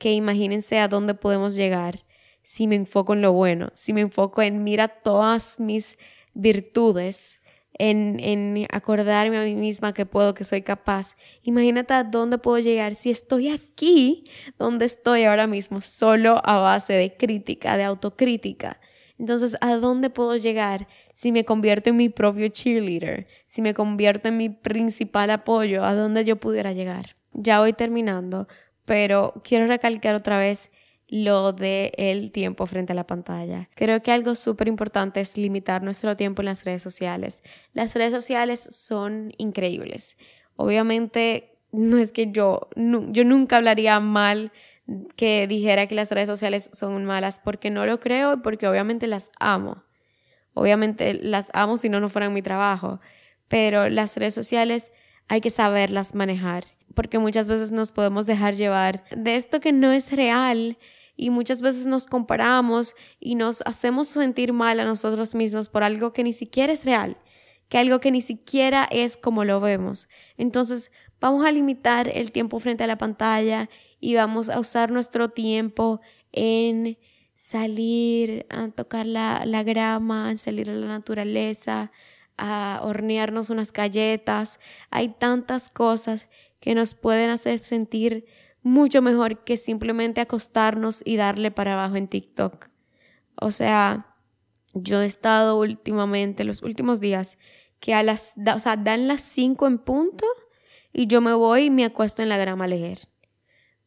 que 0.00 0.14
imagínense 0.14 0.78
a 0.78 0.88
dónde 0.88 1.12
podemos 1.12 1.54
llegar 1.54 2.06
si 2.42 2.66
me 2.66 2.74
enfoco 2.74 3.12
en 3.12 3.20
lo 3.20 3.34
bueno, 3.34 3.68
si 3.74 3.92
me 3.92 4.00
enfoco 4.00 4.40
en 4.40 4.64
mira 4.64 4.88
todas 4.88 5.60
mis 5.60 5.98
virtudes, 6.32 7.38
en, 7.74 8.18
en 8.18 8.66
acordarme 8.72 9.36
a 9.36 9.42
mí 9.42 9.54
misma 9.54 9.92
que 9.92 10.06
puedo, 10.06 10.32
que 10.32 10.44
soy 10.44 10.62
capaz. 10.62 11.16
Imagínate 11.42 11.92
a 11.92 12.02
dónde 12.02 12.38
puedo 12.38 12.58
llegar 12.58 12.94
si 12.94 13.10
estoy 13.10 13.50
aquí, 13.50 14.24
donde 14.58 14.86
estoy 14.86 15.24
ahora 15.24 15.46
mismo, 15.46 15.82
solo 15.82 16.40
a 16.44 16.56
base 16.56 16.94
de 16.94 17.14
crítica, 17.14 17.76
de 17.76 17.84
autocrítica. 17.84 18.80
Entonces, 19.18 19.58
¿a 19.60 19.76
dónde 19.76 20.08
puedo 20.08 20.34
llegar 20.38 20.88
si 21.12 21.30
me 21.30 21.44
convierto 21.44 21.90
en 21.90 21.98
mi 21.98 22.08
propio 22.08 22.48
cheerleader? 22.48 23.26
Si 23.44 23.60
me 23.60 23.74
convierto 23.74 24.28
en 24.28 24.38
mi 24.38 24.48
principal 24.48 25.28
apoyo, 25.28 25.84
¿a 25.84 25.94
dónde 25.94 26.24
yo 26.24 26.36
pudiera 26.36 26.72
llegar? 26.72 27.16
Ya 27.34 27.60
voy 27.60 27.74
terminando, 27.74 28.48
pero 28.84 29.34
quiero 29.44 29.66
recalcar 29.66 30.14
otra 30.14 30.38
vez 30.38 30.70
lo 31.10 31.52
de 31.52 31.92
el 31.96 32.30
tiempo 32.30 32.66
frente 32.66 32.92
a 32.92 32.96
la 32.96 33.06
pantalla. 33.06 33.68
Creo 33.74 34.00
que 34.00 34.12
algo 34.12 34.36
súper 34.36 34.68
importante 34.68 35.20
es 35.20 35.36
limitar 35.36 35.82
nuestro 35.82 36.16
tiempo 36.16 36.42
en 36.42 36.46
las 36.46 36.64
redes 36.64 36.82
sociales. 36.82 37.42
Las 37.72 37.94
redes 37.94 38.12
sociales 38.12 38.60
son 38.60 39.32
increíbles. 39.36 40.16
Obviamente, 40.54 41.58
no 41.72 41.98
es 41.98 42.12
que 42.12 42.30
yo, 42.30 42.68
yo 42.76 43.24
nunca 43.24 43.56
hablaría 43.56 43.98
mal 43.98 44.52
que 45.16 45.46
dijera 45.46 45.86
que 45.86 45.94
las 45.94 46.10
redes 46.10 46.28
sociales 46.28 46.70
son 46.72 47.04
malas, 47.04 47.40
porque 47.42 47.70
no 47.70 47.86
lo 47.86 48.00
creo 48.00 48.34
y 48.34 48.36
porque 48.38 48.68
obviamente 48.68 49.06
las 49.06 49.30
amo. 49.38 49.82
Obviamente 50.54 51.14
las 51.14 51.50
amo 51.54 51.76
si 51.76 51.88
no, 51.88 52.00
no 52.00 52.08
fueran 52.08 52.32
mi 52.32 52.42
trabajo. 52.42 53.00
Pero 53.48 53.88
las 53.88 54.16
redes 54.16 54.34
sociales 54.34 54.90
hay 55.30 55.40
que 55.40 55.50
saberlas 55.50 56.16
manejar, 56.16 56.64
porque 56.92 57.20
muchas 57.20 57.48
veces 57.48 57.70
nos 57.70 57.92
podemos 57.92 58.26
dejar 58.26 58.56
llevar 58.56 59.04
de 59.16 59.36
esto 59.36 59.60
que 59.60 59.70
no 59.70 59.92
es 59.92 60.10
real 60.10 60.76
y 61.16 61.30
muchas 61.30 61.62
veces 61.62 61.86
nos 61.86 62.06
comparamos 62.06 62.96
y 63.20 63.36
nos 63.36 63.62
hacemos 63.64 64.08
sentir 64.08 64.52
mal 64.52 64.80
a 64.80 64.84
nosotros 64.84 65.36
mismos 65.36 65.68
por 65.68 65.84
algo 65.84 66.12
que 66.12 66.24
ni 66.24 66.32
siquiera 66.32 66.72
es 66.72 66.84
real, 66.84 67.16
que 67.68 67.78
algo 67.78 68.00
que 68.00 68.10
ni 68.10 68.20
siquiera 68.20 68.88
es 68.90 69.16
como 69.16 69.44
lo 69.44 69.60
vemos. 69.60 70.08
Entonces, 70.36 70.90
vamos 71.20 71.46
a 71.46 71.52
limitar 71.52 72.10
el 72.12 72.32
tiempo 72.32 72.58
frente 72.58 72.82
a 72.82 72.88
la 72.88 72.98
pantalla 72.98 73.70
y 74.00 74.16
vamos 74.16 74.48
a 74.48 74.58
usar 74.58 74.90
nuestro 74.90 75.28
tiempo 75.28 76.00
en 76.32 76.98
salir 77.34 78.46
a 78.50 78.66
tocar 78.70 79.06
la, 79.06 79.44
la 79.46 79.62
grama, 79.62 80.28
en 80.32 80.38
salir 80.38 80.70
a 80.70 80.74
la 80.74 80.88
naturaleza, 80.88 81.92
a 82.40 82.80
hornearnos 82.82 83.50
unas 83.50 83.72
galletas. 83.72 84.58
Hay 84.90 85.10
tantas 85.10 85.70
cosas 85.70 86.28
que 86.58 86.74
nos 86.74 86.94
pueden 86.94 87.30
hacer 87.30 87.60
sentir 87.60 88.26
mucho 88.62 89.02
mejor 89.02 89.44
que 89.44 89.56
simplemente 89.56 90.20
acostarnos 90.20 91.02
y 91.04 91.16
darle 91.16 91.50
para 91.50 91.74
abajo 91.74 91.96
en 91.96 92.08
TikTok. 92.08 92.68
O 93.40 93.50
sea, 93.50 94.16
yo 94.74 95.00
he 95.02 95.06
estado 95.06 95.58
últimamente, 95.58 96.44
los 96.44 96.62
últimos 96.62 97.00
días, 97.00 97.38
que 97.78 97.94
a 97.94 98.02
las, 98.02 98.34
o 98.54 98.58
sea, 98.58 98.76
dan 98.76 99.08
las 99.08 99.20
5 99.22 99.66
en 99.66 99.78
punto 99.78 100.26
y 100.92 101.06
yo 101.06 101.20
me 101.20 101.32
voy 101.32 101.66
y 101.66 101.70
me 101.70 101.84
acuesto 101.84 102.22
en 102.22 102.28
la 102.28 102.36
grama 102.36 102.64
a 102.64 102.68
leer 102.68 103.10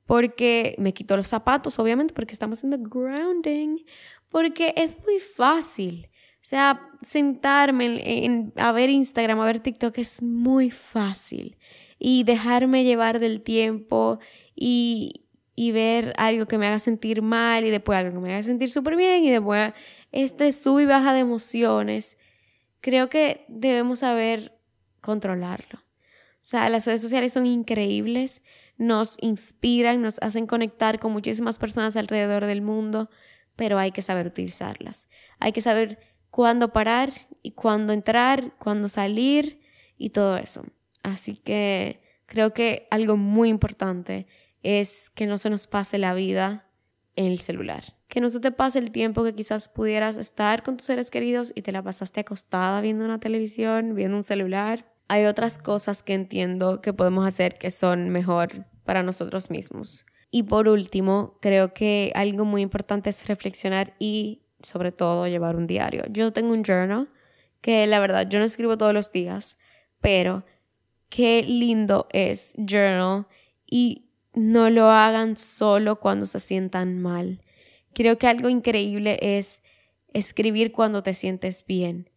porque 0.06 0.76
me 0.78 0.94
quito 0.94 1.16
los 1.16 1.28
zapatos, 1.28 1.80
obviamente, 1.80 2.14
porque 2.14 2.34
estamos 2.34 2.60
haciendo 2.60 2.78
grounding, 2.78 3.86
porque 4.30 4.74
es 4.76 4.98
muy 5.04 5.20
fácil. 5.20 6.10
Sea, 6.44 6.90
sentarme 7.02 8.26
en, 8.26 8.52
a 8.58 8.74
ver 8.74 8.90
Instagram, 8.90 9.40
a 9.40 9.46
ver 9.46 9.62
TikTok 9.62 9.98
es 9.98 10.22
muy 10.22 10.72
fácil. 10.72 11.58
Y 11.98 12.26
dejarme 12.26 12.84
llevar 12.84 13.20
del 13.20 13.42
tiempo 13.42 14.20
y, 14.54 15.24
y 15.56 15.72
ver 15.72 16.14
algo 16.18 16.46
que 16.46 16.58
me 16.58 16.68
haga 16.68 16.80
sentir 16.80 17.22
mal 17.22 17.66
y 17.66 17.70
después 17.70 17.98
algo 17.98 18.12
que 18.12 18.20
me 18.20 18.34
haga 18.34 18.44
sentir 18.44 18.70
súper 18.70 18.98
bien 18.98 19.24
y 19.24 19.32
después 19.32 19.72
este 20.12 20.52
sub 20.52 20.80
y 20.82 20.86
baja 20.86 21.14
de 21.14 21.22
emociones. 21.22 22.18
Creo 22.82 23.08
que 23.10 23.46
debemos 23.48 24.00
saber 24.00 24.60
controlarlo. 25.00 25.80
O 25.80 26.42
sea, 26.42 26.68
las 26.68 26.86
redes 26.86 27.02
sociales 27.02 27.32
son 27.32 27.46
increíbles, 27.46 28.42
nos 28.78 29.16
inspiran, 29.22 30.02
nos 30.02 30.22
hacen 30.22 30.46
conectar 30.46 31.00
con 31.00 31.14
muchísimas 31.14 31.58
personas 31.58 31.96
alrededor 31.96 32.48
del 32.48 32.62
mundo, 32.62 33.10
pero 33.56 33.80
hay 33.80 33.92
que 33.92 34.02
saber 34.02 34.28
utilizarlas. 34.28 35.08
Hay 35.40 35.54
que 35.54 35.62
saber 35.62 36.13
cuándo 36.34 36.74
parar 36.74 37.12
y 37.44 37.52
cuándo 37.52 37.94
entrar, 37.94 38.58
cuándo 38.58 38.88
salir 38.90 39.60
y 40.00 40.10
todo 40.10 40.38
eso. 40.38 40.66
Así 41.04 41.36
que 41.36 42.02
creo 42.26 42.56
que 42.56 42.88
algo 42.90 43.18
muy 43.18 43.50
importante 43.50 44.26
es 44.64 45.12
que 45.12 45.28
no 45.28 45.38
se 45.38 45.52
nos 45.52 45.68
pase 45.68 46.00
la 46.00 46.16
vida 46.16 46.68
en 47.16 47.28
el 47.28 47.38
celular. 47.38 47.96
Que 48.08 48.20
no 48.20 48.32
se 48.32 48.40
te 48.40 48.52
pase 48.52 48.80
el 48.80 48.90
tiempo 48.90 49.24
que 49.24 49.36
quizás 49.36 49.70
pudieras 49.70 50.18
estar 50.18 50.64
con 50.64 50.76
tus 50.76 50.88
seres 50.88 51.12
queridos 51.12 51.54
y 51.54 51.62
te 51.62 51.72
la 51.72 51.84
pasaste 51.84 52.22
acostada 52.22 52.82
viendo 52.82 53.06
una 53.06 53.20
televisión, 53.20 53.94
viendo 53.94 54.18
un 54.18 54.24
celular. 54.24 54.92
Hay 55.10 55.26
otras 55.26 55.60
cosas 55.60 56.02
que 56.02 56.16
entiendo 56.16 56.82
que 56.82 56.94
podemos 56.94 57.28
hacer 57.28 57.60
que 57.60 57.70
son 57.70 58.10
mejor 58.10 58.66
para 58.86 59.04
nosotros 59.04 59.52
mismos. 59.52 60.08
Y 60.32 60.42
por 60.42 60.68
último, 60.68 61.38
creo 61.42 61.76
que 61.76 62.12
algo 62.16 62.44
muy 62.44 62.64
importante 62.64 63.12
es 63.12 63.28
reflexionar 63.28 63.94
y 64.00 64.43
sobre 64.64 64.92
todo 64.92 65.28
llevar 65.28 65.56
un 65.56 65.68
diario. 65.68 66.06
Yo 66.10 66.34
tengo 66.34 66.52
un 66.52 66.64
journal 66.64 67.08
que 67.62 67.86
la 67.86 68.00
verdad 68.00 68.28
yo 68.28 68.40
no 68.40 68.46
escribo 68.46 68.78
todos 68.78 68.94
los 68.94 69.12
días, 69.12 69.58
pero 70.02 70.44
qué 71.10 71.44
lindo 71.44 72.08
es 72.12 72.54
journal 72.58 73.28
y 73.66 74.06
no 74.34 74.70
lo 74.70 74.90
hagan 74.90 75.38
solo 75.38 76.00
cuando 76.00 76.26
se 76.26 76.40
sientan 76.40 77.02
mal. 77.02 77.42
Creo 77.94 78.18
que 78.18 78.28
algo 78.28 78.50
increíble 78.50 79.20
es 79.22 79.62
escribir 80.14 80.72
cuando 80.72 81.04
te 81.04 81.14
sientes 81.14 81.66
bien, 81.68 82.10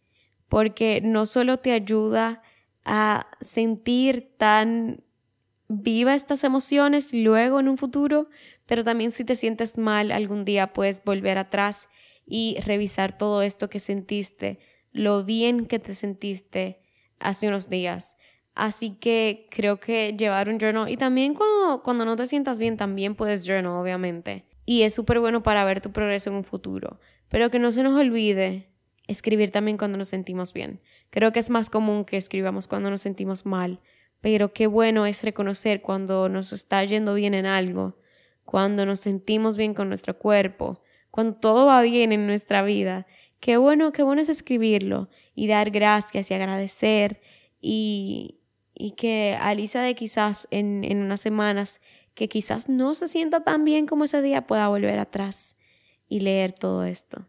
porque 0.49 1.01
no 1.03 1.27
solo 1.27 1.59
te 1.59 1.73
ayuda 1.73 2.43
a 2.85 3.27
sentir 3.41 4.33
tan 4.39 5.03
viva 5.69 6.15
estas 6.15 6.45
emociones 6.45 7.13
luego 7.13 7.61
en 7.61 7.69
un 7.69 7.77
futuro, 7.77 8.29
pero 8.67 8.85
también 8.85 9.11
si 9.11 9.25
te 9.25 9.35
sientes 9.35 9.77
mal 9.77 10.13
algún 10.13 10.45
día 10.45 10.73
puedes 10.73 11.03
volver 11.05 11.39
atrás 11.39 11.89
y 12.27 12.59
revisar 12.61 13.17
todo 13.17 13.43
esto 13.43 13.71
que 13.71 13.79
sentiste, 13.79 14.59
lo 14.93 15.25
bien 15.25 15.67
que 15.67 15.79
te 15.79 15.95
sentiste 15.95 16.81
hace 17.19 17.49
unos 17.49 17.71
días. 17.71 18.17
Así 18.55 18.93
que 18.93 19.49
creo 19.51 19.79
que 19.79 20.17
llevar 20.19 20.49
un 20.49 20.59
journal 20.59 20.89
y 20.89 20.97
también 20.97 21.35
cuando, 21.35 21.83
cuando 21.83 22.05
no 22.05 22.17
te 22.17 22.27
sientas 22.27 22.59
bien 22.59 22.77
también 22.77 23.15
puedes 23.15 23.47
journal, 23.47 23.73
obviamente. 23.81 24.47
Y 24.65 24.83
es 24.83 24.95
súper 24.95 25.21
bueno 25.21 25.43
para 25.43 25.65
ver 25.65 25.81
tu 25.81 25.93
progreso 25.93 26.31
en 26.31 26.37
un 26.37 26.45
futuro. 26.45 26.99
Pero 27.29 27.51
que 27.51 27.59
no 27.59 27.71
se 27.73 27.83
nos 27.83 27.99
olvide 27.99 28.71
escribir 29.07 29.51
también 29.51 29.77
cuando 29.77 29.99
nos 29.99 30.09
sentimos 30.09 30.53
bien. 30.53 30.81
Creo 31.11 31.33
que 31.33 31.39
es 31.39 31.51
más 31.51 31.71
común 31.71 32.05
que 32.05 32.17
escribamos 32.17 32.67
cuando 32.67 32.91
nos 32.91 33.03
sentimos 33.03 33.47
mal, 33.47 33.81
pero 34.21 34.53
qué 34.53 34.67
bueno 34.67 35.07
es 35.07 35.23
reconocer 35.23 35.83
cuando 35.83 36.29
nos 36.29 36.53
está 36.53 36.85
yendo 36.85 37.15
bien 37.15 37.35
en 37.35 37.47
algo, 37.47 37.99
cuando 38.45 38.87
nos 38.87 39.01
sentimos 39.01 39.57
bien 39.57 39.75
con 39.75 39.89
nuestro 39.89 40.19
cuerpo, 40.19 40.83
cuando 41.17 41.37
todo 41.37 41.65
va 41.65 41.81
bien 41.81 42.13
en 42.13 42.27
nuestra 42.27 42.63
vida. 42.63 43.07
Qué 43.41 43.57
bueno, 43.57 43.91
qué 43.91 44.03
bueno 44.03 44.21
es 44.21 44.29
escribirlo 44.29 45.09
y 45.35 45.47
dar 45.47 45.71
gracias 45.71 46.31
y 46.31 46.35
agradecer 46.35 47.23
y, 47.59 48.43
y 48.75 48.91
que 48.91 49.35
Alisa 49.41 49.81
de 49.81 49.95
quizás 49.95 50.47
en, 50.51 50.85
en 50.85 50.99
unas 50.99 51.23
semanas 51.23 51.81
que 52.13 52.29
quizás 52.29 52.69
no 52.69 52.93
se 52.93 53.09
sienta 53.09 53.43
tan 53.43 53.65
bien 53.65 53.87
como 53.87 54.05
ese 54.05 54.21
día 54.21 54.47
pueda 54.47 54.69
volver 54.69 54.99
atrás 54.99 55.57
y 56.07 56.21
leer 56.21 56.53
todo 56.53 56.85
esto. 56.85 57.27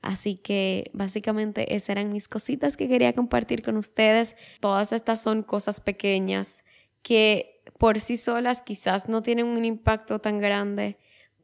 Así 0.00 0.36
que 0.36 0.90
básicamente 0.94 1.76
esas 1.76 1.90
eran 1.90 2.14
mis 2.14 2.26
cositas 2.26 2.78
que 2.78 2.88
quería 2.88 3.12
compartir 3.12 3.62
con 3.62 3.76
ustedes. 3.76 4.34
Todas 4.60 4.92
estas 4.92 5.20
son 5.20 5.42
cosas 5.42 5.82
pequeñas 5.82 6.64
que 7.02 7.62
por 7.78 8.00
sí 8.00 8.16
solas 8.16 8.62
quizás 8.62 9.10
no 9.10 9.22
tienen 9.22 9.44
un 9.44 9.66
impacto 9.66 10.20
tan 10.20 10.38
grande, 10.38 10.96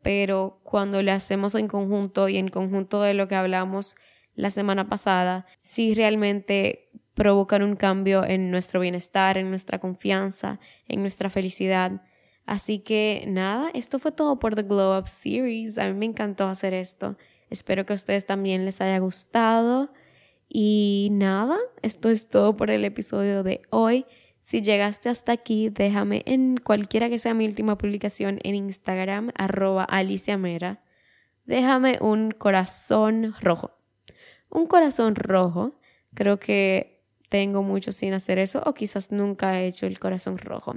pero 0.07 0.61
cuando 0.63 1.03
le 1.03 1.11
hacemos 1.11 1.57
en 1.57 1.67
conjunto 1.67 2.29
y 2.29 2.37
en 2.37 2.47
conjunto 2.47 3.03
de 3.03 3.13
lo 3.13 3.27
que 3.27 3.35
hablamos 3.35 3.97
la 4.37 4.51
semana 4.51 4.89
pasada, 4.89 5.47
sí 5.59 5.95
realmente 5.95 6.91
provocan 7.15 7.65
un 7.65 7.75
cambio 7.75 8.25
en 8.25 8.53
nuestro 8.53 8.79
bienestar, 8.79 9.37
en 9.37 9.51
nuestra 9.51 9.81
confianza, 9.81 10.61
en 10.87 11.03
nuestra 11.03 11.29
felicidad. 11.29 12.03
Así 12.45 12.79
que 12.79 13.25
nada, 13.27 13.69
esto 13.75 13.99
fue 13.99 14.13
todo 14.13 14.39
por 14.39 14.55
The 14.55 14.63
Glow 14.63 14.97
Up 14.97 15.09
Series. 15.09 15.77
A 15.77 15.89
mí 15.89 15.95
me 15.95 16.07
encantó 16.07 16.47
hacer 16.47 16.73
esto. 16.73 17.17
Espero 17.51 17.85
que 17.85 17.93
a 17.93 17.97
ustedes 17.97 18.27
también 18.27 18.65
les 18.65 18.81
haya 18.81 19.01
gustado. 19.01 19.93
Y 20.49 21.09
nada, 21.11 21.59
esto 21.83 22.11
es 22.11 22.29
todo 22.29 22.57
por 22.57 22.71
el 22.71 22.85
episodio 22.85 23.43
de 23.43 23.63
hoy. 23.71 24.07
Si 24.47 24.63
llegaste 24.63 25.09
hasta 25.09 25.33
aquí, 25.33 25.71
déjame 25.71 26.23
en 26.25 26.57
cualquiera 26.57 27.09
que 27.09 27.19
sea 27.19 27.35
mi 27.35 27.47
última 27.47 27.77
publicación 27.77 28.39
en 28.45 28.55
Instagram, 28.55 29.33
arroba 29.35 29.83
Alicia 29.83 30.39
Mera. 30.39 30.85
Déjame 31.47 31.99
un 32.01 32.31
corazón 32.31 33.35
rojo. 33.41 33.73
Un 34.49 34.69
corazón 34.69 35.17
rojo. 35.17 35.75
Creo 36.15 36.39
que 36.39 37.03
tengo 37.29 37.65
mucho 37.65 37.91
sin 37.91 38.13
hacer 38.13 38.39
eso 38.39 38.63
o 38.65 38.73
quizás 38.73 39.11
nunca 39.11 39.61
he 39.61 39.67
hecho 39.67 39.85
el 39.85 39.99
corazón 39.99 40.39
rojo. 40.39 40.77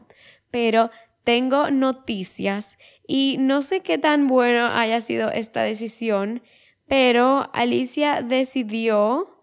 Pero 0.49 0.89
tengo 1.23 1.69
noticias 1.69 2.75
y 3.07 3.35
no 3.39 3.61
sé 3.61 3.81
qué 3.81 3.99
tan 3.99 4.25
bueno 4.25 4.65
haya 4.65 4.99
sido 4.99 5.29
esta 5.29 5.61
decisión 5.61 6.41
pero 6.89 7.51
Alicia 7.53 8.23
decidió 8.23 9.38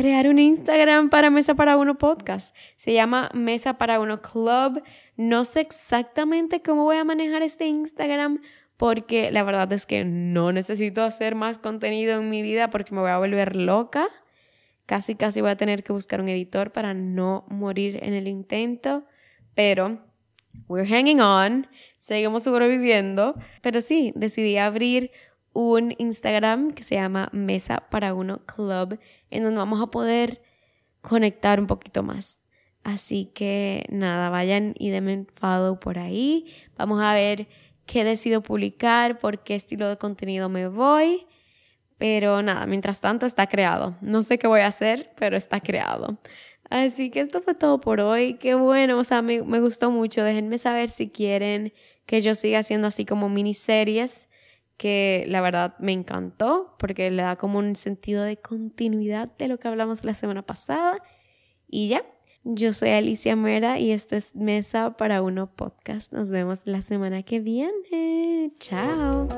crear 0.00 0.28
un 0.28 0.38
Instagram 0.38 1.10
para 1.10 1.28
Mesa 1.28 1.54
para 1.54 1.76
Uno 1.76 1.98
Podcast. 1.98 2.56
Se 2.78 2.94
llama 2.94 3.28
Mesa 3.34 3.76
para 3.76 4.00
Uno 4.00 4.22
Club. 4.22 4.82
No 5.18 5.44
sé 5.44 5.60
exactamente 5.60 6.62
cómo 6.62 6.84
voy 6.84 6.96
a 6.96 7.04
manejar 7.04 7.42
este 7.42 7.66
Instagram 7.66 8.40
porque 8.78 9.30
la 9.30 9.42
verdad 9.42 9.70
es 9.74 9.84
que 9.84 10.06
no 10.06 10.52
necesito 10.52 11.02
hacer 11.02 11.34
más 11.34 11.58
contenido 11.58 12.18
en 12.18 12.30
mi 12.30 12.40
vida 12.40 12.70
porque 12.70 12.94
me 12.94 13.02
voy 13.02 13.10
a 13.10 13.18
volver 13.18 13.56
loca. 13.56 14.08
Casi, 14.86 15.16
casi 15.16 15.42
voy 15.42 15.50
a 15.50 15.56
tener 15.56 15.84
que 15.84 15.92
buscar 15.92 16.22
un 16.22 16.28
editor 16.28 16.72
para 16.72 16.94
no 16.94 17.44
morir 17.50 17.98
en 18.02 18.14
el 18.14 18.26
intento. 18.26 19.04
Pero 19.54 19.98
we're 20.66 20.88
hanging 20.88 21.20
on, 21.20 21.66
seguimos 21.98 22.44
sobreviviendo. 22.44 23.34
Pero 23.60 23.82
sí, 23.82 24.14
decidí 24.16 24.56
abrir 24.56 25.10
un 25.52 25.94
Instagram 25.98 26.72
que 26.72 26.82
se 26.82 26.94
llama 26.94 27.28
Mesa 27.32 27.84
para 27.90 28.14
Uno 28.14 28.44
Club, 28.46 28.98
en 29.30 29.42
donde 29.42 29.58
vamos 29.58 29.80
a 29.80 29.88
poder 29.88 30.42
conectar 31.00 31.60
un 31.60 31.66
poquito 31.66 32.02
más. 32.02 32.40
Así 32.82 33.26
que 33.26 33.84
nada, 33.90 34.30
vayan 34.30 34.74
y 34.78 34.90
denme 34.90 35.26
follow 35.34 35.78
por 35.78 35.98
ahí. 35.98 36.46
Vamos 36.76 37.02
a 37.02 37.14
ver 37.14 37.48
qué 37.86 38.04
decido 38.04 38.42
publicar, 38.42 39.18
por 39.18 39.42
qué 39.42 39.54
estilo 39.54 39.88
de 39.88 39.98
contenido 39.98 40.48
me 40.48 40.68
voy. 40.68 41.26
Pero 41.98 42.40
nada, 42.40 42.64
mientras 42.66 43.02
tanto 43.02 43.26
está 43.26 43.46
creado. 43.46 43.96
No 44.00 44.22
sé 44.22 44.38
qué 44.38 44.46
voy 44.46 44.60
a 44.60 44.68
hacer, 44.68 45.12
pero 45.16 45.36
está 45.36 45.60
creado. 45.60 46.18
Así 46.70 47.10
que 47.10 47.20
esto 47.20 47.42
fue 47.42 47.54
todo 47.54 47.80
por 47.80 48.00
hoy. 48.00 48.34
Qué 48.34 48.54
bueno, 48.54 48.98
o 48.98 49.04
sea, 49.04 49.20
me, 49.20 49.40
gustó 49.40 49.90
mucho. 49.90 50.24
Déjenme 50.24 50.56
saber 50.56 50.88
si 50.88 51.10
quieren 51.10 51.74
que 52.06 52.22
yo 52.22 52.34
siga 52.34 52.60
haciendo 52.60 52.86
así 52.88 53.04
como 53.04 53.28
miniseries 53.28 54.29
que 54.80 55.26
la 55.28 55.42
verdad 55.42 55.74
me 55.78 55.92
encantó 55.92 56.74
porque 56.78 57.10
le 57.10 57.20
da 57.20 57.36
como 57.36 57.58
un 57.58 57.76
sentido 57.76 58.22
de 58.24 58.38
continuidad 58.38 59.28
de 59.36 59.46
lo 59.46 59.58
que 59.58 59.68
hablamos 59.68 60.06
la 60.06 60.14
semana 60.14 60.40
pasada. 60.40 60.96
Y 61.68 61.88
ya, 61.88 62.02
yo 62.44 62.72
soy 62.72 62.88
Alicia 62.88 63.36
Mera 63.36 63.78
y 63.78 63.90
esto 63.90 64.16
es 64.16 64.34
Mesa 64.34 64.96
para 64.96 65.20
Uno 65.20 65.54
Podcast. 65.54 66.14
Nos 66.14 66.30
vemos 66.30 66.62
la 66.64 66.80
semana 66.80 67.22
que 67.24 67.40
viene. 67.40 68.52
Chao. 68.58 69.28